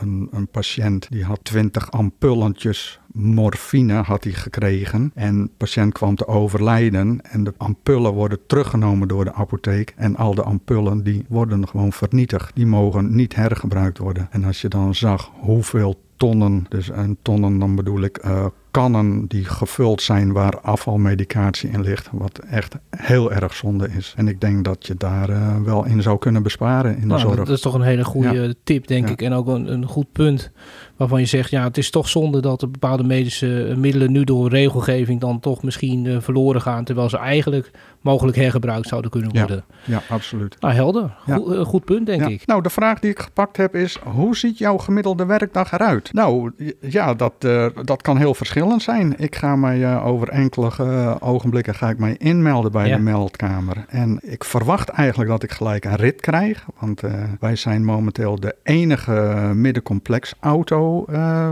een, 0.00 0.28
een 0.30 0.48
patiënt 0.48 1.06
die 1.10 1.24
had 1.24 1.38
20 1.42 1.90
ampullentjes 1.90 3.00
morfine 3.12 3.94
had 3.94 4.24
hij 4.24 4.32
gekregen. 4.32 5.09
En 5.14 5.42
de 5.42 5.50
patiënt 5.56 5.92
kwam 5.92 6.14
te 6.14 6.26
overlijden. 6.26 7.20
En 7.22 7.44
de 7.44 7.54
ampullen 7.56 8.12
worden 8.12 8.38
teruggenomen 8.46 9.08
door 9.08 9.24
de 9.24 9.32
apotheek. 9.32 9.94
En 9.96 10.16
al 10.16 10.34
de 10.34 10.42
ampullen 10.42 11.02
die 11.02 11.24
worden 11.28 11.68
gewoon 11.68 11.92
vernietigd. 11.92 12.54
Die 12.54 12.66
mogen 12.66 13.14
niet 13.14 13.34
hergebruikt 13.34 13.98
worden. 13.98 14.28
En 14.30 14.44
als 14.44 14.60
je 14.60 14.68
dan 14.68 14.94
zag 14.94 15.30
hoeveel 15.40 16.00
tonnen, 16.16 16.66
dus 16.68 16.88
een 16.88 17.18
tonnen 17.22 17.58
dan 17.58 17.76
bedoel 17.76 18.02
ik 18.02 18.24
uh, 18.24 18.46
kannen 18.70 19.26
die 19.26 19.44
gevuld 19.44 20.02
zijn 20.02 20.32
waar 20.32 20.60
afvalmedicatie 20.60 21.70
in 21.70 21.80
ligt. 21.80 22.08
Wat 22.12 22.38
echt 22.38 22.76
heel 22.90 23.32
erg 23.32 23.54
zonde 23.54 23.88
is. 23.96 24.14
En 24.16 24.28
ik 24.28 24.40
denk 24.40 24.64
dat 24.64 24.86
je 24.86 24.94
daar 24.94 25.30
uh, 25.30 25.56
wel 25.64 25.84
in 25.84 26.02
zou 26.02 26.18
kunnen 26.18 26.42
besparen 26.42 26.94
in 26.94 27.00
de 27.00 27.06
nou, 27.06 27.20
zorg. 27.20 27.36
Dat 27.36 27.48
is 27.48 27.60
toch 27.60 27.74
een 27.74 27.80
hele 27.80 28.04
goede 28.04 28.42
ja. 28.42 28.52
tip, 28.64 28.86
denk 28.86 29.06
ja. 29.06 29.12
ik. 29.12 29.22
En 29.22 29.32
ook 29.32 29.46
een, 29.46 29.72
een, 29.72 29.86
goed 29.86 30.12
punt 30.12 30.50
waarvan 30.96 31.20
je 31.20 31.26
zegt, 31.26 31.50
ja, 31.50 31.64
het 31.64 31.78
is 31.78 31.90
toch 31.90 32.08
zonde 32.08 32.40
dat 32.40 32.62
er 32.62 32.70
bepaalde 32.70 33.04
medische 33.04 33.74
middelen 33.76 34.12
nu 34.12 34.24
door 34.24 34.48
regelgeving 34.48 35.20
dan 35.20 35.40
toch 35.40 35.62
misschien 35.62 36.04
uh, 36.04 36.20
verloren 36.20 36.60
gaan. 36.60 36.84
Terwijl 36.84 37.08
ze 37.08 37.16
eigenlijk 37.16 37.70
mogelijk 38.00 38.36
hergebruikt 38.36 38.88
zouden 38.88 39.10
kunnen 39.10 39.38
worden. 39.38 39.64
Ja, 39.84 39.92
ja 39.94 40.14
absoluut. 40.14 40.56
Nou, 40.60 40.74
helder. 40.74 41.16
Goed, 41.28 41.52
uh, 41.52 41.60
goed 41.60 41.84
punt, 41.84 42.06
denk 42.06 42.26
ik. 42.26 42.46
Nou, 42.46 42.62
de 42.62 42.70
vraag 42.70 42.98
die 42.98 43.10
ik 43.10 43.18
gepakt 43.18 43.56
heb 43.56 43.74
is, 43.74 43.98
hoe 44.04 44.36
ziet 44.36 44.58
jouw 44.58 44.76
gemiddelde 44.76 45.26
werkdag 45.26 45.72
eruit? 45.72 46.12
Nou, 46.12 46.52
ja, 46.80 47.14
dat, 47.14 47.40
dat 47.84 48.02
kan 48.02 48.16
heel 48.16 48.34
verschillend 48.34 48.82
zijn. 48.82 49.18
Ik 49.18 49.36
ga 49.36 49.56
mij 49.56 49.78
uh, 49.78 50.06
over 50.06 50.28
enkele 50.28 50.70
uh, 50.80 51.16
ogenblikken 51.20 51.74
ga 51.74 51.88
ik 51.88 51.98
mij 51.98 52.16
inmelden 52.18 52.72
bij 52.72 52.90
de 52.90 52.98
meldkamer. 52.98 53.84
En 53.88 54.18
ik 54.22 54.44
verwacht 54.44 54.88
eigenlijk 54.88 55.30
dat 55.30 55.42
ik 55.42 55.50
gelijk 55.50 55.84
een 55.84 55.96
rit 55.96 56.20
krijg. 56.20 56.64
Want 56.78 57.00
wij 57.40 57.56
zijn 57.56 57.84
momenteel 57.84 58.40
de 58.40 58.54
enige 58.62 59.12
middencomplex 59.54 60.34
auto 60.40 61.04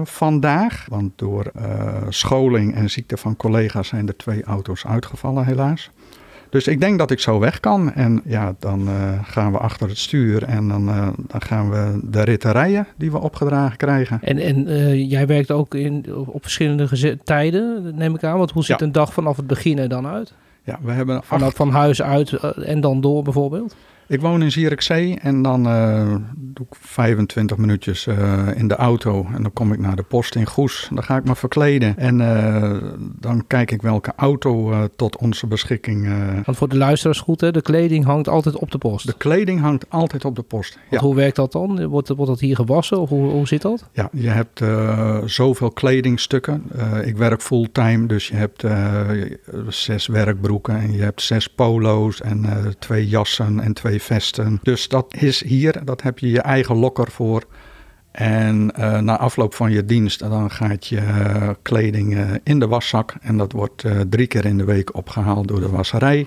vandaag. 0.05 0.87
Want 0.88 1.12
door 1.17 1.52
scholing 2.09 2.75
en 2.75 2.90
ziekte 2.90 3.17
van 3.17 3.37
collega's 3.37 3.88
zijn 3.88 4.09
er 4.09 4.17
twee 4.17 4.45
auto's 4.45 4.87
uitgevallen 4.87 5.45
helaas. 5.45 5.90
Dus 6.50 6.67
ik 6.67 6.81
denk 6.81 6.99
dat 6.99 7.11
ik 7.11 7.21
zo 7.21 7.38
weg 7.38 7.61
kan. 7.61 7.93
En 7.93 8.21
ja, 8.25 8.55
dan 8.59 8.88
uh, 8.88 8.95
gaan 9.23 9.52
we 9.52 9.59
achter 9.59 9.88
het 9.88 9.99
stuur 9.99 10.43
en 10.43 10.69
dan, 10.69 10.88
uh, 10.88 11.09
dan 11.17 11.43
gaan 11.43 11.71
we 11.71 12.00
de 12.02 12.23
ritten 12.23 12.52
rijden 12.52 12.87
die 12.97 13.11
we 13.11 13.19
opgedragen 13.19 13.76
krijgen. 13.76 14.19
En, 14.23 14.38
en 14.38 14.69
uh, 14.69 15.11
jij 15.11 15.26
werkt 15.26 15.50
ook 15.50 15.75
in, 15.75 16.05
op 16.26 16.43
verschillende 16.43 17.19
tijden, 17.25 17.93
neem 17.95 18.14
ik 18.14 18.25
aan. 18.25 18.38
Want 18.38 18.50
hoe 18.50 18.64
ziet 18.64 18.78
Ja. 18.78 18.87
een 18.87 18.93
dag 18.93 19.12
vanaf 19.12 19.37
het 19.37 19.47
begin 19.47 19.78
er 19.78 19.88
dan 19.88 20.07
uit? 20.07 20.33
Ja, 20.69 20.79
we 20.83 20.93
hebben 20.93 21.23
acht, 21.29 21.57
van 21.57 21.71
huis 21.71 22.03
uit 22.03 22.33
en 22.57 22.81
dan 22.81 23.01
door 23.01 23.23
bijvoorbeeld? 23.23 23.75
Ik 24.09 24.21
woon 24.21 24.43
in 24.43 24.53
Zierikzee 24.53 25.19
en 25.23 25.43
dan 25.43 25.67
uh, 25.67 26.15
doe 26.37 26.67
ik 26.71 26.77
25 26.81 27.57
minuutjes 27.57 28.07
uh, 28.07 28.49
in 28.55 28.69
de 28.69 28.75
auto. 28.75 29.27
En 29.35 29.43
dan 29.43 29.53
kom 29.53 29.73
ik 29.73 29.79
naar 29.79 29.97
de 29.97 30.03
post 30.03 30.35
in 30.35 30.47
Goes. 30.47 30.89
Dan 30.93 31.03
ga 31.03 31.17
ik 31.17 31.25
me 31.25 31.37
verkleden. 31.37 31.97
En 31.97 32.21
uh, 32.21 32.77
dan 32.99 33.47
kijk 33.47 33.71
ik 33.71 33.83
welke 33.83 34.13
auto 34.17 34.75
tot 34.97 35.17
onze 35.17 35.47
beschikking. 35.47 36.09
Want 36.45 36.57
voor 36.57 36.69
de 36.69 36.77
luisteraars 36.77 37.21
goed, 37.21 37.41
hè? 37.41 37.51
de 37.51 37.63
kleding 37.63 38.05
hangt 38.05 38.29
altijd 38.29 38.57
op 38.57 38.71
de 38.71 38.79
post. 38.79 39.07
De 39.07 39.17
kleding 39.17 39.61
hangt 39.61 39.91
altijd 39.91 40.25
op 40.25 40.37
de 40.37 40.43
post. 40.43 40.79
Ja, 40.91 40.99
Hoe 40.99 41.15
werkt 41.15 41.37
dat 41.37 41.53
dan? 41.53 41.87
Wordt, 41.87 42.09
wordt 42.09 42.31
dat 42.31 42.41
hier 42.41 42.57
gewassen 42.57 43.01
of 43.01 43.09
hoe, 43.09 43.31
hoe 43.31 43.47
zit 43.47 43.63
dat? 43.63 43.89
ja 43.93 44.09
je 44.13 44.29
hebt 44.29 44.63
zoveel 45.31 45.71
kledingstukken. 45.71 46.63
Ik 47.05 47.17
werk 47.17 47.43
fulltime, 47.43 48.07
dus 48.07 48.29
je 48.29 48.37
hebt 48.37 48.65
zes 49.69 50.07
werkbroeken. 50.07 50.58
En 50.67 50.93
je 50.93 51.03
hebt 51.03 51.23
zes 51.23 51.49
polo's 51.49 52.21
en 52.21 52.45
uh, 52.45 52.67
twee 52.79 53.09
jassen 53.09 53.61
en 53.61 53.73
twee 53.73 54.03
vesten. 54.03 54.59
Dus 54.62 54.88
dat 54.88 55.15
is 55.19 55.45
hier, 55.45 55.85
dat 55.85 56.03
heb 56.03 56.19
je 56.19 56.31
je 56.31 56.41
eigen 56.41 56.77
lokker 56.77 57.11
voor. 57.11 57.45
En 58.12 58.73
uh, 58.79 58.99
na 58.99 59.19
afloop 59.19 59.55
van 59.55 59.71
je 59.71 59.85
dienst, 59.85 60.19
dan 60.19 60.50
gaat 60.50 60.87
je 60.87 60.97
uh, 60.97 61.49
kleding 61.62 62.15
uh, 62.15 62.31
in 62.43 62.59
de 62.59 62.67
waszak. 62.67 63.15
En 63.21 63.37
dat 63.37 63.53
wordt 63.53 63.85
uh, 63.85 64.00
drie 64.00 64.27
keer 64.27 64.45
in 64.45 64.59
de 64.59 64.65
week 64.65 64.97
opgehaald 64.97 65.49
door 65.49 65.61
de 65.61 65.69
wasserij. 65.69 66.27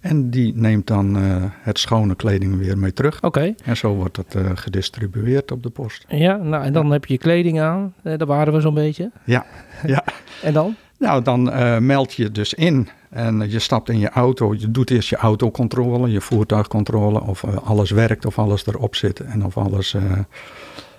En 0.00 0.30
die 0.30 0.52
neemt 0.56 0.86
dan 0.86 1.16
uh, 1.16 1.44
het 1.62 1.78
schone 1.78 2.14
kleding 2.14 2.58
weer 2.58 2.78
mee 2.78 2.92
terug. 2.92 3.22
Oké. 3.22 3.54
En 3.64 3.76
zo 3.76 3.94
wordt 3.94 4.16
het 4.16 4.34
uh, 4.34 4.50
gedistribueerd 4.54 5.52
op 5.52 5.62
de 5.62 5.70
post. 5.70 6.04
Ja, 6.08 6.36
nou 6.36 6.64
en 6.64 6.72
dan 6.72 6.90
heb 6.90 7.04
je 7.04 7.12
je 7.12 7.18
kleding 7.18 7.60
aan. 7.60 7.94
Eh, 8.02 8.18
daar 8.18 8.26
waren 8.26 8.52
we 8.52 8.60
zo'n 8.60 8.74
beetje. 8.74 9.10
Ja, 9.24 9.46
ja. 9.86 10.04
En 10.42 10.52
dan? 10.52 10.76
Nou, 11.00 11.22
dan 11.22 11.48
uh, 11.48 11.78
meld 11.78 12.12
je 12.12 12.30
dus 12.30 12.54
in 12.54 12.88
en 13.10 13.50
je 13.50 13.58
stapt 13.58 13.88
in 13.88 13.98
je 13.98 14.08
auto. 14.08 14.54
Je 14.54 14.70
doet 14.70 14.90
eerst 14.90 15.08
je 15.08 15.16
autocontrole, 15.16 16.10
je 16.10 16.20
voertuigcontrole. 16.20 17.20
Of 17.20 17.42
uh, 17.42 17.56
alles 17.56 17.90
werkt, 17.90 18.26
of 18.26 18.38
alles 18.38 18.66
erop 18.66 18.94
zit 18.94 19.20
en 19.20 19.44
of 19.44 19.56
alles 19.56 19.94
uh, 19.94 20.02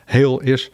heel 0.06 0.42
is. 0.42 0.72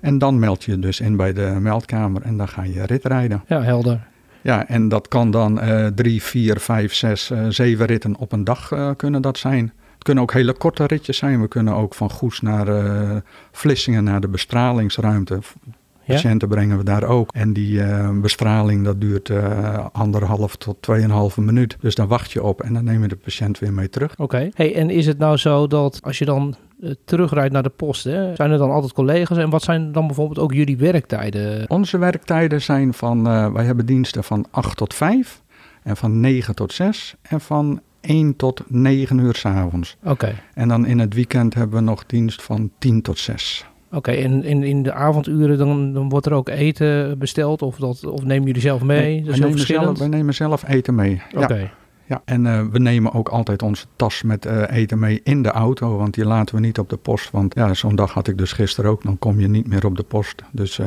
En 0.00 0.18
dan 0.18 0.38
meld 0.38 0.64
je 0.64 0.78
dus 0.78 1.00
in 1.00 1.16
bij 1.16 1.32
de 1.32 1.56
meldkamer 1.60 2.22
en 2.22 2.36
dan 2.36 2.48
ga 2.48 2.62
je 2.62 2.86
rit 2.86 3.04
rijden. 3.04 3.42
Ja, 3.46 3.62
helder. 3.62 4.06
Ja, 4.40 4.68
en 4.68 4.88
dat 4.88 5.08
kan 5.08 5.30
dan 5.30 5.60
drie, 5.94 6.22
vier, 6.22 6.60
vijf, 6.60 6.94
zes, 6.94 7.30
zeven 7.48 7.86
ritten 7.86 8.16
op 8.16 8.32
een 8.32 8.44
dag 8.44 8.72
kunnen 8.96 9.22
dat 9.22 9.38
zijn. 9.38 9.72
Het 9.94 10.02
kunnen 10.02 10.22
ook 10.22 10.32
hele 10.32 10.52
korte 10.52 10.84
ritjes 10.84 11.16
zijn. 11.16 11.40
We 11.40 11.48
kunnen 11.48 11.74
ook 11.74 11.94
van 11.94 12.10
Goes 12.10 12.40
naar 12.40 12.66
Vlissingen 13.52 14.04
naar 14.04 14.20
de 14.20 14.28
bestralingsruimte. 14.28 15.38
Patiënten 16.14 16.48
brengen 16.48 16.78
we 16.78 16.84
daar 16.84 17.04
ook. 17.04 17.32
En 17.32 17.52
die 17.52 17.72
uh, 17.72 18.10
bestraling 18.20 18.84
dat 18.84 19.00
duurt 19.00 19.28
uh, 19.28 19.86
anderhalf 19.92 20.56
tot 20.56 20.76
tweeënhalve 20.80 21.40
minuut. 21.40 21.76
Dus 21.80 21.94
dan 21.94 22.08
wacht 22.08 22.32
je 22.32 22.42
op 22.42 22.62
en 22.62 22.74
dan 22.74 22.84
neem 22.84 23.02
je 23.02 23.08
de 23.08 23.16
patiënt 23.16 23.58
weer 23.58 23.72
mee 23.72 23.88
terug. 23.88 24.12
Oké. 24.12 24.22
Okay. 24.22 24.52
Hey, 24.54 24.74
en 24.74 24.90
is 24.90 25.06
het 25.06 25.18
nou 25.18 25.36
zo 25.36 25.66
dat 25.66 26.00
als 26.02 26.18
je 26.18 26.24
dan 26.24 26.54
uh, 26.80 26.90
terugrijdt 27.04 27.52
naar 27.52 27.62
de 27.62 27.68
post, 27.68 28.04
hè, 28.04 28.34
zijn 28.34 28.50
er 28.50 28.58
dan 28.58 28.70
altijd 28.70 28.92
collega's? 28.92 29.38
En 29.38 29.50
wat 29.50 29.62
zijn 29.62 29.92
dan 29.92 30.06
bijvoorbeeld 30.06 30.38
ook 30.38 30.52
jullie 30.52 30.76
werktijden? 30.76 31.70
Onze 31.70 31.98
werktijden 31.98 32.62
zijn 32.62 32.94
van, 32.94 33.18
uh, 33.28 33.52
wij 33.52 33.64
hebben 33.64 33.86
diensten 33.86 34.24
van 34.24 34.46
8 34.50 34.76
tot 34.76 34.94
5 34.94 35.42
en 35.82 35.96
van 35.96 36.20
9 36.20 36.54
tot 36.54 36.72
6 36.72 37.14
en 37.22 37.40
van 37.40 37.80
1 38.00 38.36
tot 38.36 38.62
9 38.66 39.18
uur 39.18 39.34
s'avonds. 39.34 39.96
Oké. 40.00 40.10
Okay. 40.10 40.34
En 40.54 40.68
dan 40.68 40.86
in 40.86 40.98
het 40.98 41.14
weekend 41.14 41.54
hebben 41.54 41.78
we 41.78 41.84
nog 41.84 42.06
dienst 42.06 42.42
van 42.42 42.70
10 42.78 43.02
tot 43.02 43.18
6. 43.18 43.66
Oké, 43.88 43.96
okay, 43.96 44.22
en 44.22 44.44
in, 44.44 44.62
in 44.62 44.82
de 44.82 44.92
avonduren 44.92 45.58
dan, 45.58 45.92
dan 45.92 46.08
wordt 46.08 46.26
er 46.26 46.32
ook 46.32 46.48
eten 46.48 47.18
besteld 47.18 47.62
of, 47.62 47.76
dat, 47.76 48.06
of 48.06 48.24
nemen 48.24 48.46
jullie 48.46 48.62
zelf 48.62 48.82
mee? 48.82 49.00
Nee, 49.00 49.22
dat 49.22 49.38
wij, 49.38 49.48
nemen 49.48 49.66
zelf, 49.66 49.98
wij 49.98 50.08
nemen 50.08 50.34
zelf 50.34 50.68
eten 50.68 50.94
mee. 50.94 51.22
Oké. 51.34 51.42
Okay. 51.44 51.60
Ja. 51.60 51.70
Ja, 52.08 52.22
en 52.24 52.44
uh, 52.44 52.62
we 52.70 52.78
nemen 52.78 53.12
ook 53.12 53.28
altijd 53.28 53.62
onze 53.62 53.86
tas 53.96 54.22
met 54.22 54.46
uh, 54.46 54.62
eten 54.70 54.98
mee 54.98 55.20
in 55.24 55.42
de 55.42 55.50
auto, 55.50 55.96
want 55.96 56.14
die 56.14 56.24
laten 56.24 56.54
we 56.54 56.60
niet 56.60 56.78
op 56.78 56.88
de 56.88 56.96
post. 56.96 57.30
Want 57.30 57.54
ja, 57.54 57.74
zo'n 57.74 57.94
dag 57.94 58.12
had 58.12 58.28
ik 58.28 58.38
dus 58.38 58.52
gisteren 58.52 58.90
ook, 58.90 59.02
dan 59.02 59.18
kom 59.18 59.40
je 59.40 59.48
niet 59.48 59.68
meer 59.68 59.86
op 59.86 59.96
de 59.96 60.02
post. 60.02 60.42
Dus, 60.50 60.78
uh, 60.78 60.86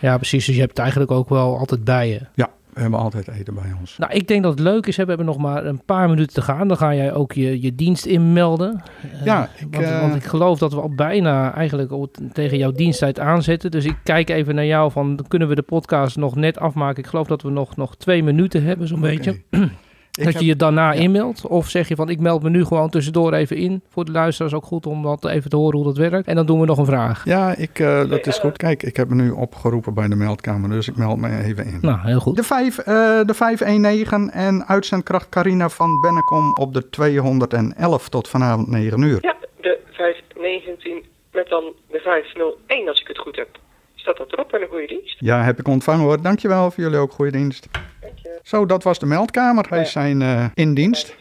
ja, 0.00 0.16
precies. 0.16 0.44
Dus 0.46 0.54
je 0.54 0.60
hebt 0.60 0.72
het 0.72 0.80
eigenlijk 0.80 1.10
ook 1.10 1.28
wel 1.28 1.58
altijd 1.58 1.84
bij 1.84 2.08
je. 2.08 2.20
Ja, 2.34 2.50
we 2.72 2.80
hebben 2.80 2.98
altijd 2.98 3.28
eten 3.28 3.54
bij 3.54 3.72
ons. 3.80 3.98
Nou, 3.98 4.12
ik 4.12 4.28
denk 4.28 4.42
dat 4.42 4.52
het 4.52 4.60
leuk 4.60 4.86
is. 4.86 4.96
Hè? 4.96 5.02
We 5.02 5.08
hebben 5.08 5.26
nog 5.26 5.38
maar 5.38 5.66
een 5.66 5.84
paar 5.84 6.08
minuten 6.08 6.34
te 6.34 6.42
gaan. 6.42 6.68
Dan 6.68 6.76
ga 6.76 6.94
jij 6.94 7.12
ook 7.12 7.32
je, 7.32 7.60
je 7.62 7.74
dienst 7.74 8.06
inmelden. 8.06 8.82
Ja, 9.24 9.48
ik, 9.58 9.66
want, 9.70 9.86
uh... 9.86 10.00
want, 10.00 10.14
ik 10.14 10.24
geloof 10.24 10.58
dat 10.58 10.72
we 10.72 10.80
al 10.80 10.94
bijna 10.94 11.54
eigenlijk 11.54 11.92
tegen 12.32 12.58
jouw 12.58 12.72
diensttijd 12.72 13.18
aanzetten. 13.18 13.70
Dus 13.70 13.84
ik 13.84 13.96
kijk 14.02 14.30
even 14.30 14.54
naar 14.54 14.66
jou 14.66 14.90
van, 14.90 15.24
kunnen 15.28 15.48
we 15.48 15.54
de 15.54 15.62
podcast 15.62 16.16
nog 16.16 16.34
net 16.36 16.58
afmaken? 16.58 17.02
Ik 17.02 17.08
geloof 17.08 17.26
dat 17.26 17.42
we 17.42 17.50
nog, 17.50 17.76
nog 17.76 17.96
twee 17.96 18.22
minuten 18.22 18.64
hebben, 18.64 18.88
zo'n 18.88 18.98
okay. 18.98 19.14
beetje. 19.14 19.40
Ik 20.18 20.24
dat 20.24 20.38
je 20.38 20.46
je 20.46 20.56
daarna 20.56 20.92
ja. 20.92 21.00
inmeldt? 21.00 21.46
Of 21.46 21.68
zeg 21.68 21.88
je 21.88 21.94
van 21.94 22.08
ik 22.08 22.20
meld 22.20 22.42
me 22.42 22.50
nu 22.50 22.64
gewoon 22.64 22.90
tussendoor 22.90 23.32
even 23.32 23.56
in? 23.56 23.82
Voor 23.88 24.04
de 24.04 24.12
luisteraars 24.12 24.54
ook 24.54 24.64
goed 24.64 24.86
om 24.86 25.02
dat 25.02 25.26
even 25.26 25.50
te 25.50 25.56
horen 25.56 25.76
hoe 25.76 25.86
dat 25.86 25.96
werkt. 25.96 26.26
En 26.26 26.34
dan 26.34 26.46
doen 26.46 26.60
we 26.60 26.66
nog 26.66 26.78
een 26.78 26.84
vraag. 26.84 27.24
Ja, 27.24 27.54
ik, 27.56 27.78
uh, 27.78 28.10
dat 28.10 28.26
is 28.26 28.38
goed. 28.38 28.56
Kijk, 28.56 28.82
ik 28.82 28.96
heb 28.96 29.08
me 29.08 29.14
nu 29.14 29.30
opgeroepen 29.30 29.94
bij 29.94 30.08
de 30.08 30.14
meldkamer, 30.14 30.70
dus 30.70 30.88
ik 30.88 30.96
meld 30.96 31.18
me 31.18 31.42
even 31.42 31.66
in. 31.66 31.78
Nou, 31.80 31.98
heel 32.00 32.20
goed. 32.20 32.36
De, 32.36 32.42
5, 32.42 32.78
uh, 32.78 32.84
de 33.24 33.34
519 33.34 34.30
en 34.30 34.66
uitzendkracht 34.66 35.28
Carina 35.28 35.68
van 35.68 36.00
Bennekom 36.00 36.52
op 36.52 36.74
de 36.74 36.90
211 36.90 38.08
tot 38.08 38.28
vanavond 38.28 38.68
9 38.68 39.02
uur. 39.02 39.18
Ja, 39.20 39.36
de 39.60 39.78
519 39.92 41.04
met 41.32 41.48
dan 41.48 41.72
de 41.90 41.98
501 41.98 42.88
als 42.88 43.00
ik 43.00 43.08
het 43.08 43.18
goed 43.18 43.36
heb. 43.36 43.48
Staat 43.94 44.16
dat 44.16 44.32
erop 44.32 44.52
en 44.52 44.62
een 44.62 44.68
goede 44.68 44.86
dienst? 44.86 45.16
Ja, 45.18 45.42
heb 45.42 45.58
ik 45.58 45.68
ontvangen 45.68 46.04
hoor. 46.04 46.22
Dankjewel 46.22 46.70
voor 46.70 46.82
jullie 46.82 46.98
ook 46.98 47.12
goede 47.12 47.32
dienst. 47.32 47.68
Zo, 48.42 48.66
dat 48.66 48.82
was 48.82 48.98
de 48.98 49.06
meldkamer. 49.06 49.66
Wij 49.70 49.84
zijn 49.84 50.20
uh, 50.20 50.44
in 50.54 50.74
dienst. 50.74 51.16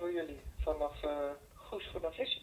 voor 0.00 0.12
jullie 0.12 0.40
vanaf 0.64 0.92
uh, 1.04 1.10
Goes 1.54 1.90
vanaf 1.92 2.14
Vissen. 2.14 2.42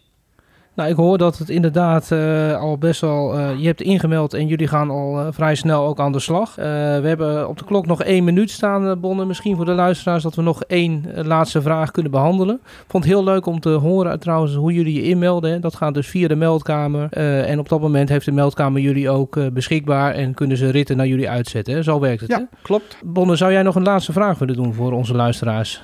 Nou, 0.82 0.94
ik 0.94 1.00
hoor 1.00 1.18
dat 1.18 1.38
het 1.38 1.50
inderdaad 1.50 2.12
eh, 2.12 2.60
al 2.60 2.78
best 2.78 3.02
wel. 3.02 3.38
eh, 3.38 3.60
je 3.60 3.66
hebt 3.68 3.82
ingemeld 3.82 4.34
en 4.34 4.48
jullie 4.48 4.68
gaan 4.68 4.90
al 4.90 5.20
eh, 5.20 5.28
vrij 5.32 5.56
snel 5.56 5.86
ook 5.86 6.00
aan 6.00 6.12
de 6.12 6.20
slag. 6.20 6.56
We 6.56 6.62
hebben 7.04 7.48
op 7.48 7.58
de 7.58 7.66
klok 7.66 7.86
nog 7.86 8.04
één 8.04 8.24
minuut 8.24 8.52
staan, 8.52 9.00
Bonne. 9.00 9.26
Misschien 9.26 9.56
voor 9.56 9.66
de 9.66 9.72
luisteraars 9.72 10.24
dat 10.24 10.36
we 10.36 10.42
nog 10.42 10.64
één 10.64 11.06
laatste 11.16 11.62
vraag 11.62 11.92
kunnen 11.92 12.12
behandelen. 12.12 12.56
Ik 12.64 12.86
vond 12.88 13.04
het 13.04 13.14
heel 13.14 13.24
leuk 13.24 13.46
om 13.46 13.60
te 13.60 13.70
horen 13.70 14.20
trouwens 14.20 14.56
hoe 14.56 14.74
jullie 14.74 14.94
je 14.94 15.04
inmelden. 15.04 15.52
hè. 15.52 15.60
Dat 15.60 15.76
gaat 15.76 15.94
dus 15.94 16.08
via 16.08 16.28
de 16.28 16.36
meldkamer. 16.36 17.12
En 17.44 17.60
op 17.60 17.70
dat 17.70 17.82
moment 17.82 18.10
heeft 18.10 18.26
de 18.26 18.32
meldkamer 18.32 18.82
jullie 18.82 19.10
ook 19.10 19.54
beschikbaar 19.54 20.14
en 20.14 20.34
kunnen 20.34 20.58
ze 20.58 20.70
ritten 20.70 20.98
naar 20.98 21.08
jullie 21.08 21.30
uitzetten. 21.30 21.74
Hè? 21.74 21.84
Zo 21.84 22.00
werkt 22.00 22.22
het. 22.22 22.32
Hè? 22.32 22.38
Ja, 22.38 22.48
klopt. 22.62 22.98
Bonne, 23.04 23.36
zou 23.36 23.52
jij 23.52 23.64
nog 23.64 23.76
een 23.76 23.84
laatste 23.84 24.12
vraag 24.12 24.40
willen 24.40 24.56
doen 24.56 24.74
voor 24.74 24.92
onze 24.92 25.16
luisteraars? 25.16 25.82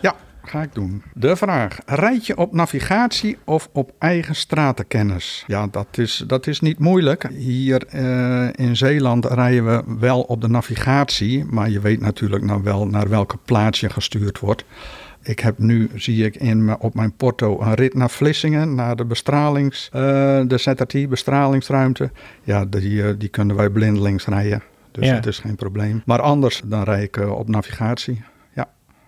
Ga 0.48 0.62
ik 0.62 0.74
doen. 0.74 1.04
De 1.14 1.36
vraag: 1.36 1.78
rijd 1.86 2.26
je 2.26 2.38
op 2.38 2.54
navigatie 2.54 3.38
of 3.44 3.70
op 3.74 3.92
eigen 4.00 4.36
stratenkennis? 4.36 5.44
Ja, 5.48 5.68
dat 5.72 5.88
is, 5.98 6.24
dat 6.28 6.48
is 6.48 6.60
niet 6.60 6.80
moeilijk. 6.80 7.28
Hier 7.34 7.86
eh, 7.86 8.48
in 8.56 8.76
Zeeland 8.76 9.26
rijden 9.26 9.66
we 9.66 9.84
wel 10.00 10.22
op 10.22 10.42
de 10.42 10.48
navigatie, 10.48 11.46
maar 11.46 11.70
je 11.70 11.80
weet 11.80 12.00
natuurlijk 12.00 12.44
nou 12.44 12.64
wel 12.64 12.88
naar 12.88 13.10
welke 13.10 13.38
plaats 13.46 13.80
je 13.80 13.90
gestuurd 13.90 14.40
wordt. 14.40 14.66
Ik 15.24 15.40
heb 15.40 15.58
nu, 15.58 15.90
zie 15.96 16.26
ik 16.26 16.36
in, 16.36 16.80
op 16.80 16.94
mijn 16.94 17.12
porto, 17.16 17.62
een 17.62 17.74
rit 17.74 17.94
naar 17.94 18.10
Vlissingen, 18.10 18.76
naar 18.76 18.96
de 18.96 19.06
bestralings, 19.06 19.90
eh, 19.94 20.02
de 20.48 20.58
ZRT, 20.58 21.10
bestralingsruimte. 21.10 22.12
Ja, 22.44 22.66
die, 22.66 23.04
eh, 23.04 23.14
die 23.18 23.30
kunnen 23.30 23.56
wij 23.56 23.70
blindelings 23.70 24.26
rijden. 24.26 24.62
Dus 24.92 25.08
Ja. 25.08 25.14
dat 25.14 25.26
is 25.26 25.40
geen 25.40 25.56
probleem. 25.56 26.02
Maar 26.06 26.22
anders, 26.22 26.62
dan 26.66 26.84
rijd 26.84 27.04
ik 27.04 27.30
op 27.30 27.48
navigatie. 27.50 28.22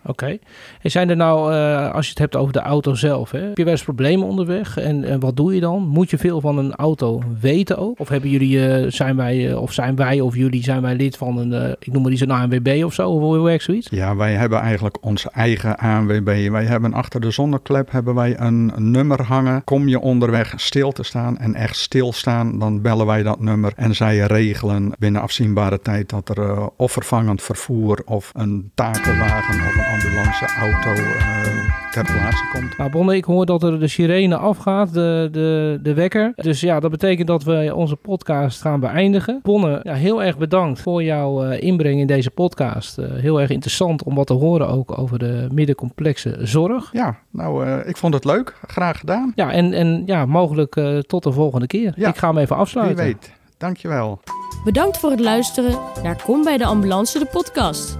Oké. 0.06 0.38
En 0.82 0.91
zijn 0.91 1.10
er 1.10 1.15
nou, 1.15 1.53
eh, 1.53 1.91
als 1.91 2.06
je 2.06 2.10
het 2.10 2.20
hebt 2.20 2.36
over 2.36 2.53
de 2.53 2.60
auto 2.60 2.94
zelf, 2.94 3.32
hè, 3.32 3.39
heb 3.39 3.58
je 3.58 3.63
wel 3.63 3.74
eens 3.74 3.84
problemen 3.84 4.27
onderweg? 4.27 4.77
En, 4.77 5.20
wat 5.20 5.36
doe 5.36 5.56
je 5.56 5.60
dan? 5.60 5.88
Moet 5.88 6.10
je 6.10 6.18
veel 6.18 6.41
van 6.41 6.58
een 6.58 6.75
auto 6.75 7.22
weten 7.39 7.77
ook? 7.77 8.00
Of 8.00 8.10
hebben 8.10 8.29
jullie, 8.29 8.68
eh, 8.68 8.91
zijn 8.91 9.15
wij, 9.15 9.50
eh, 9.50 9.62
of 9.62 9.74
zijn 9.74 9.96
wij 9.96 10.22
of 10.22 10.36
jullie, 10.36 10.63
zijn 10.63 10.82
wij 10.82 10.96
lid 10.96 11.18
van 11.18 11.38
een, 11.38 11.75
ik 11.79 11.94
noem 11.94 12.03
maar 12.03 12.12
iets 12.12 12.22
een 12.22 12.32
ANWB 12.32 12.82
of 12.86 12.94
zo? 12.94 13.10
Of 13.10 13.22
hoe 13.22 13.44
werkt 13.44 13.63
zoiets? 13.63 13.88
Ja, 13.91 14.15
wij 14.15 14.34
hebben 14.34 14.60
eigenlijk 14.60 14.98
onze 15.01 15.29
eigen 15.32 15.77
ANWB. 15.77 16.50
Wij 16.50 16.65
hebben 16.65 16.94
achter 16.94 17.22
de 17.22 17.32
zonneklep 17.32 17.91
hebben 17.91 18.15
wij 18.15 18.39
een, 18.39 18.72
nummer 18.75 19.22
hangen. 19.22 19.63
Kom 19.63 19.88
je 19.88 20.00
onderweg 20.00 20.53
stil 20.56 20.91
te 20.91 21.03
staan 21.03 21.38
en 21.38 21.56
echt 21.56 21.77
stilstaan, 21.77 22.60
dan 22.60 22.82
bellen 22.82 23.06
wij 23.06 23.24
dat 23.24 23.39
nummer. 23.39 23.74
En 23.75 23.96
zij 23.96 24.18
regelen 24.18 24.94
binnen 25.00 25.22
afzienbare 25.22 25.79
tijd 25.82 26.10
dat 26.10 26.29
er 26.29 26.70
of 26.75 26.91
vervangend 26.91 27.41
vervoer 27.41 28.01
of 28.06 28.32
een 28.34 28.72
takelwagen 28.75 29.65
of 29.68 29.75
een 29.75 29.88
ambulanceauto 30.03 30.89
eh, 30.89 31.91
ter 31.91 32.03
plaatse 32.03 32.44
komt. 32.53 32.77
Nou, 32.77 32.91
Bonne, 32.91 33.15
ik 33.15 33.24
hoor 33.25 33.46
dat 33.46 33.63
er 33.63 33.79
de 33.79 33.88
sirene 33.88 34.38
afgaat, 34.38 34.94
de, 34.94 35.29
de, 35.32 35.79
de 35.84 35.94
wekker. 35.94 36.32
Dus 36.36 36.62
ja, 36.62 36.79
dat 36.79 36.91
betekent 36.91 37.27
dat 37.27 37.44
we 37.44 37.72
onze 37.75 37.96
podcast 37.96 38.62
gaan 38.62 38.79
beëindigen. 38.79 39.39
Bonne, 39.44 39.79
ja, 39.84 39.94
heel 39.94 40.24
erg 40.24 40.38
bedankt 40.38 40.82
voor 40.82 41.03
jouw 41.03 41.44
eh, 41.44 41.62
inbreng 41.62 42.00
in 42.00 42.08
deze 42.08 42.32
podcast. 42.32 42.98
Eh, 42.98 43.06
heel 43.13 43.41
erg 43.41 43.50
interessant 43.50 44.03
om 44.03 44.15
wat 44.15 44.27
te 44.27 44.34
horen 44.34 44.68
ook 44.70 44.98
over 44.98 45.20
de 45.20 45.48
middencomplexe 45.51 46.38
zorg. 46.41 46.89
Ja, 46.91 47.15
nou, 47.29 47.65
eh, 47.65 47.88
ik 47.89 47.98
vond 47.98 48.13
het 48.13 48.25
leuk. 48.25 48.56
Graag 48.68 49.00
gedaan. 49.00 49.32
Ja, 49.36 49.51
en, 49.51 49.74
en 49.74 50.03
ja, 50.06 50.25
mogelijk 50.25 50.75
eh, 50.75 50.98
tot 50.98 51.24
de 51.24 51.32
volgende 51.32 51.68
keer. 51.68 51.94
Ja. 51.96 52.10
Ik 52.10 52.18
ga 52.18 52.27
hem 52.27 52.38
even 52.38 52.56
Wie 52.56 52.63
afsluiten. 52.63 53.06
weet. 53.06 53.32
Dankjewel. 53.58 54.20
Bedankt 54.63 54.98
voor 54.98 55.10
het 55.12 55.20
luisteren 55.20 55.77
naar 56.03 56.22
Kom 56.24 56.44
bij 56.44 56.58
de 56.58 56.65
Ambulance, 56.65 57.20
de 57.20 57.25
podcast. 57.25 57.98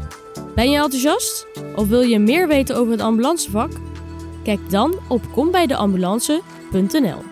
Ben 0.60 0.70
je 0.70 0.78
enthousiast? 0.78 1.48
Of 1.76 1.88
wil 1.88 2.02
je 2.02 2.20
meer 2.20 2.48
weten 2.48 2.76
over 2.76 2.92
het 2.92 3.02
ambulancevak? 3.02 3.72
Kijk 4.44 4.70
dan 4.70 4.96
op 5.08 5.22
kombijdeambulance.nl 5.32 7.29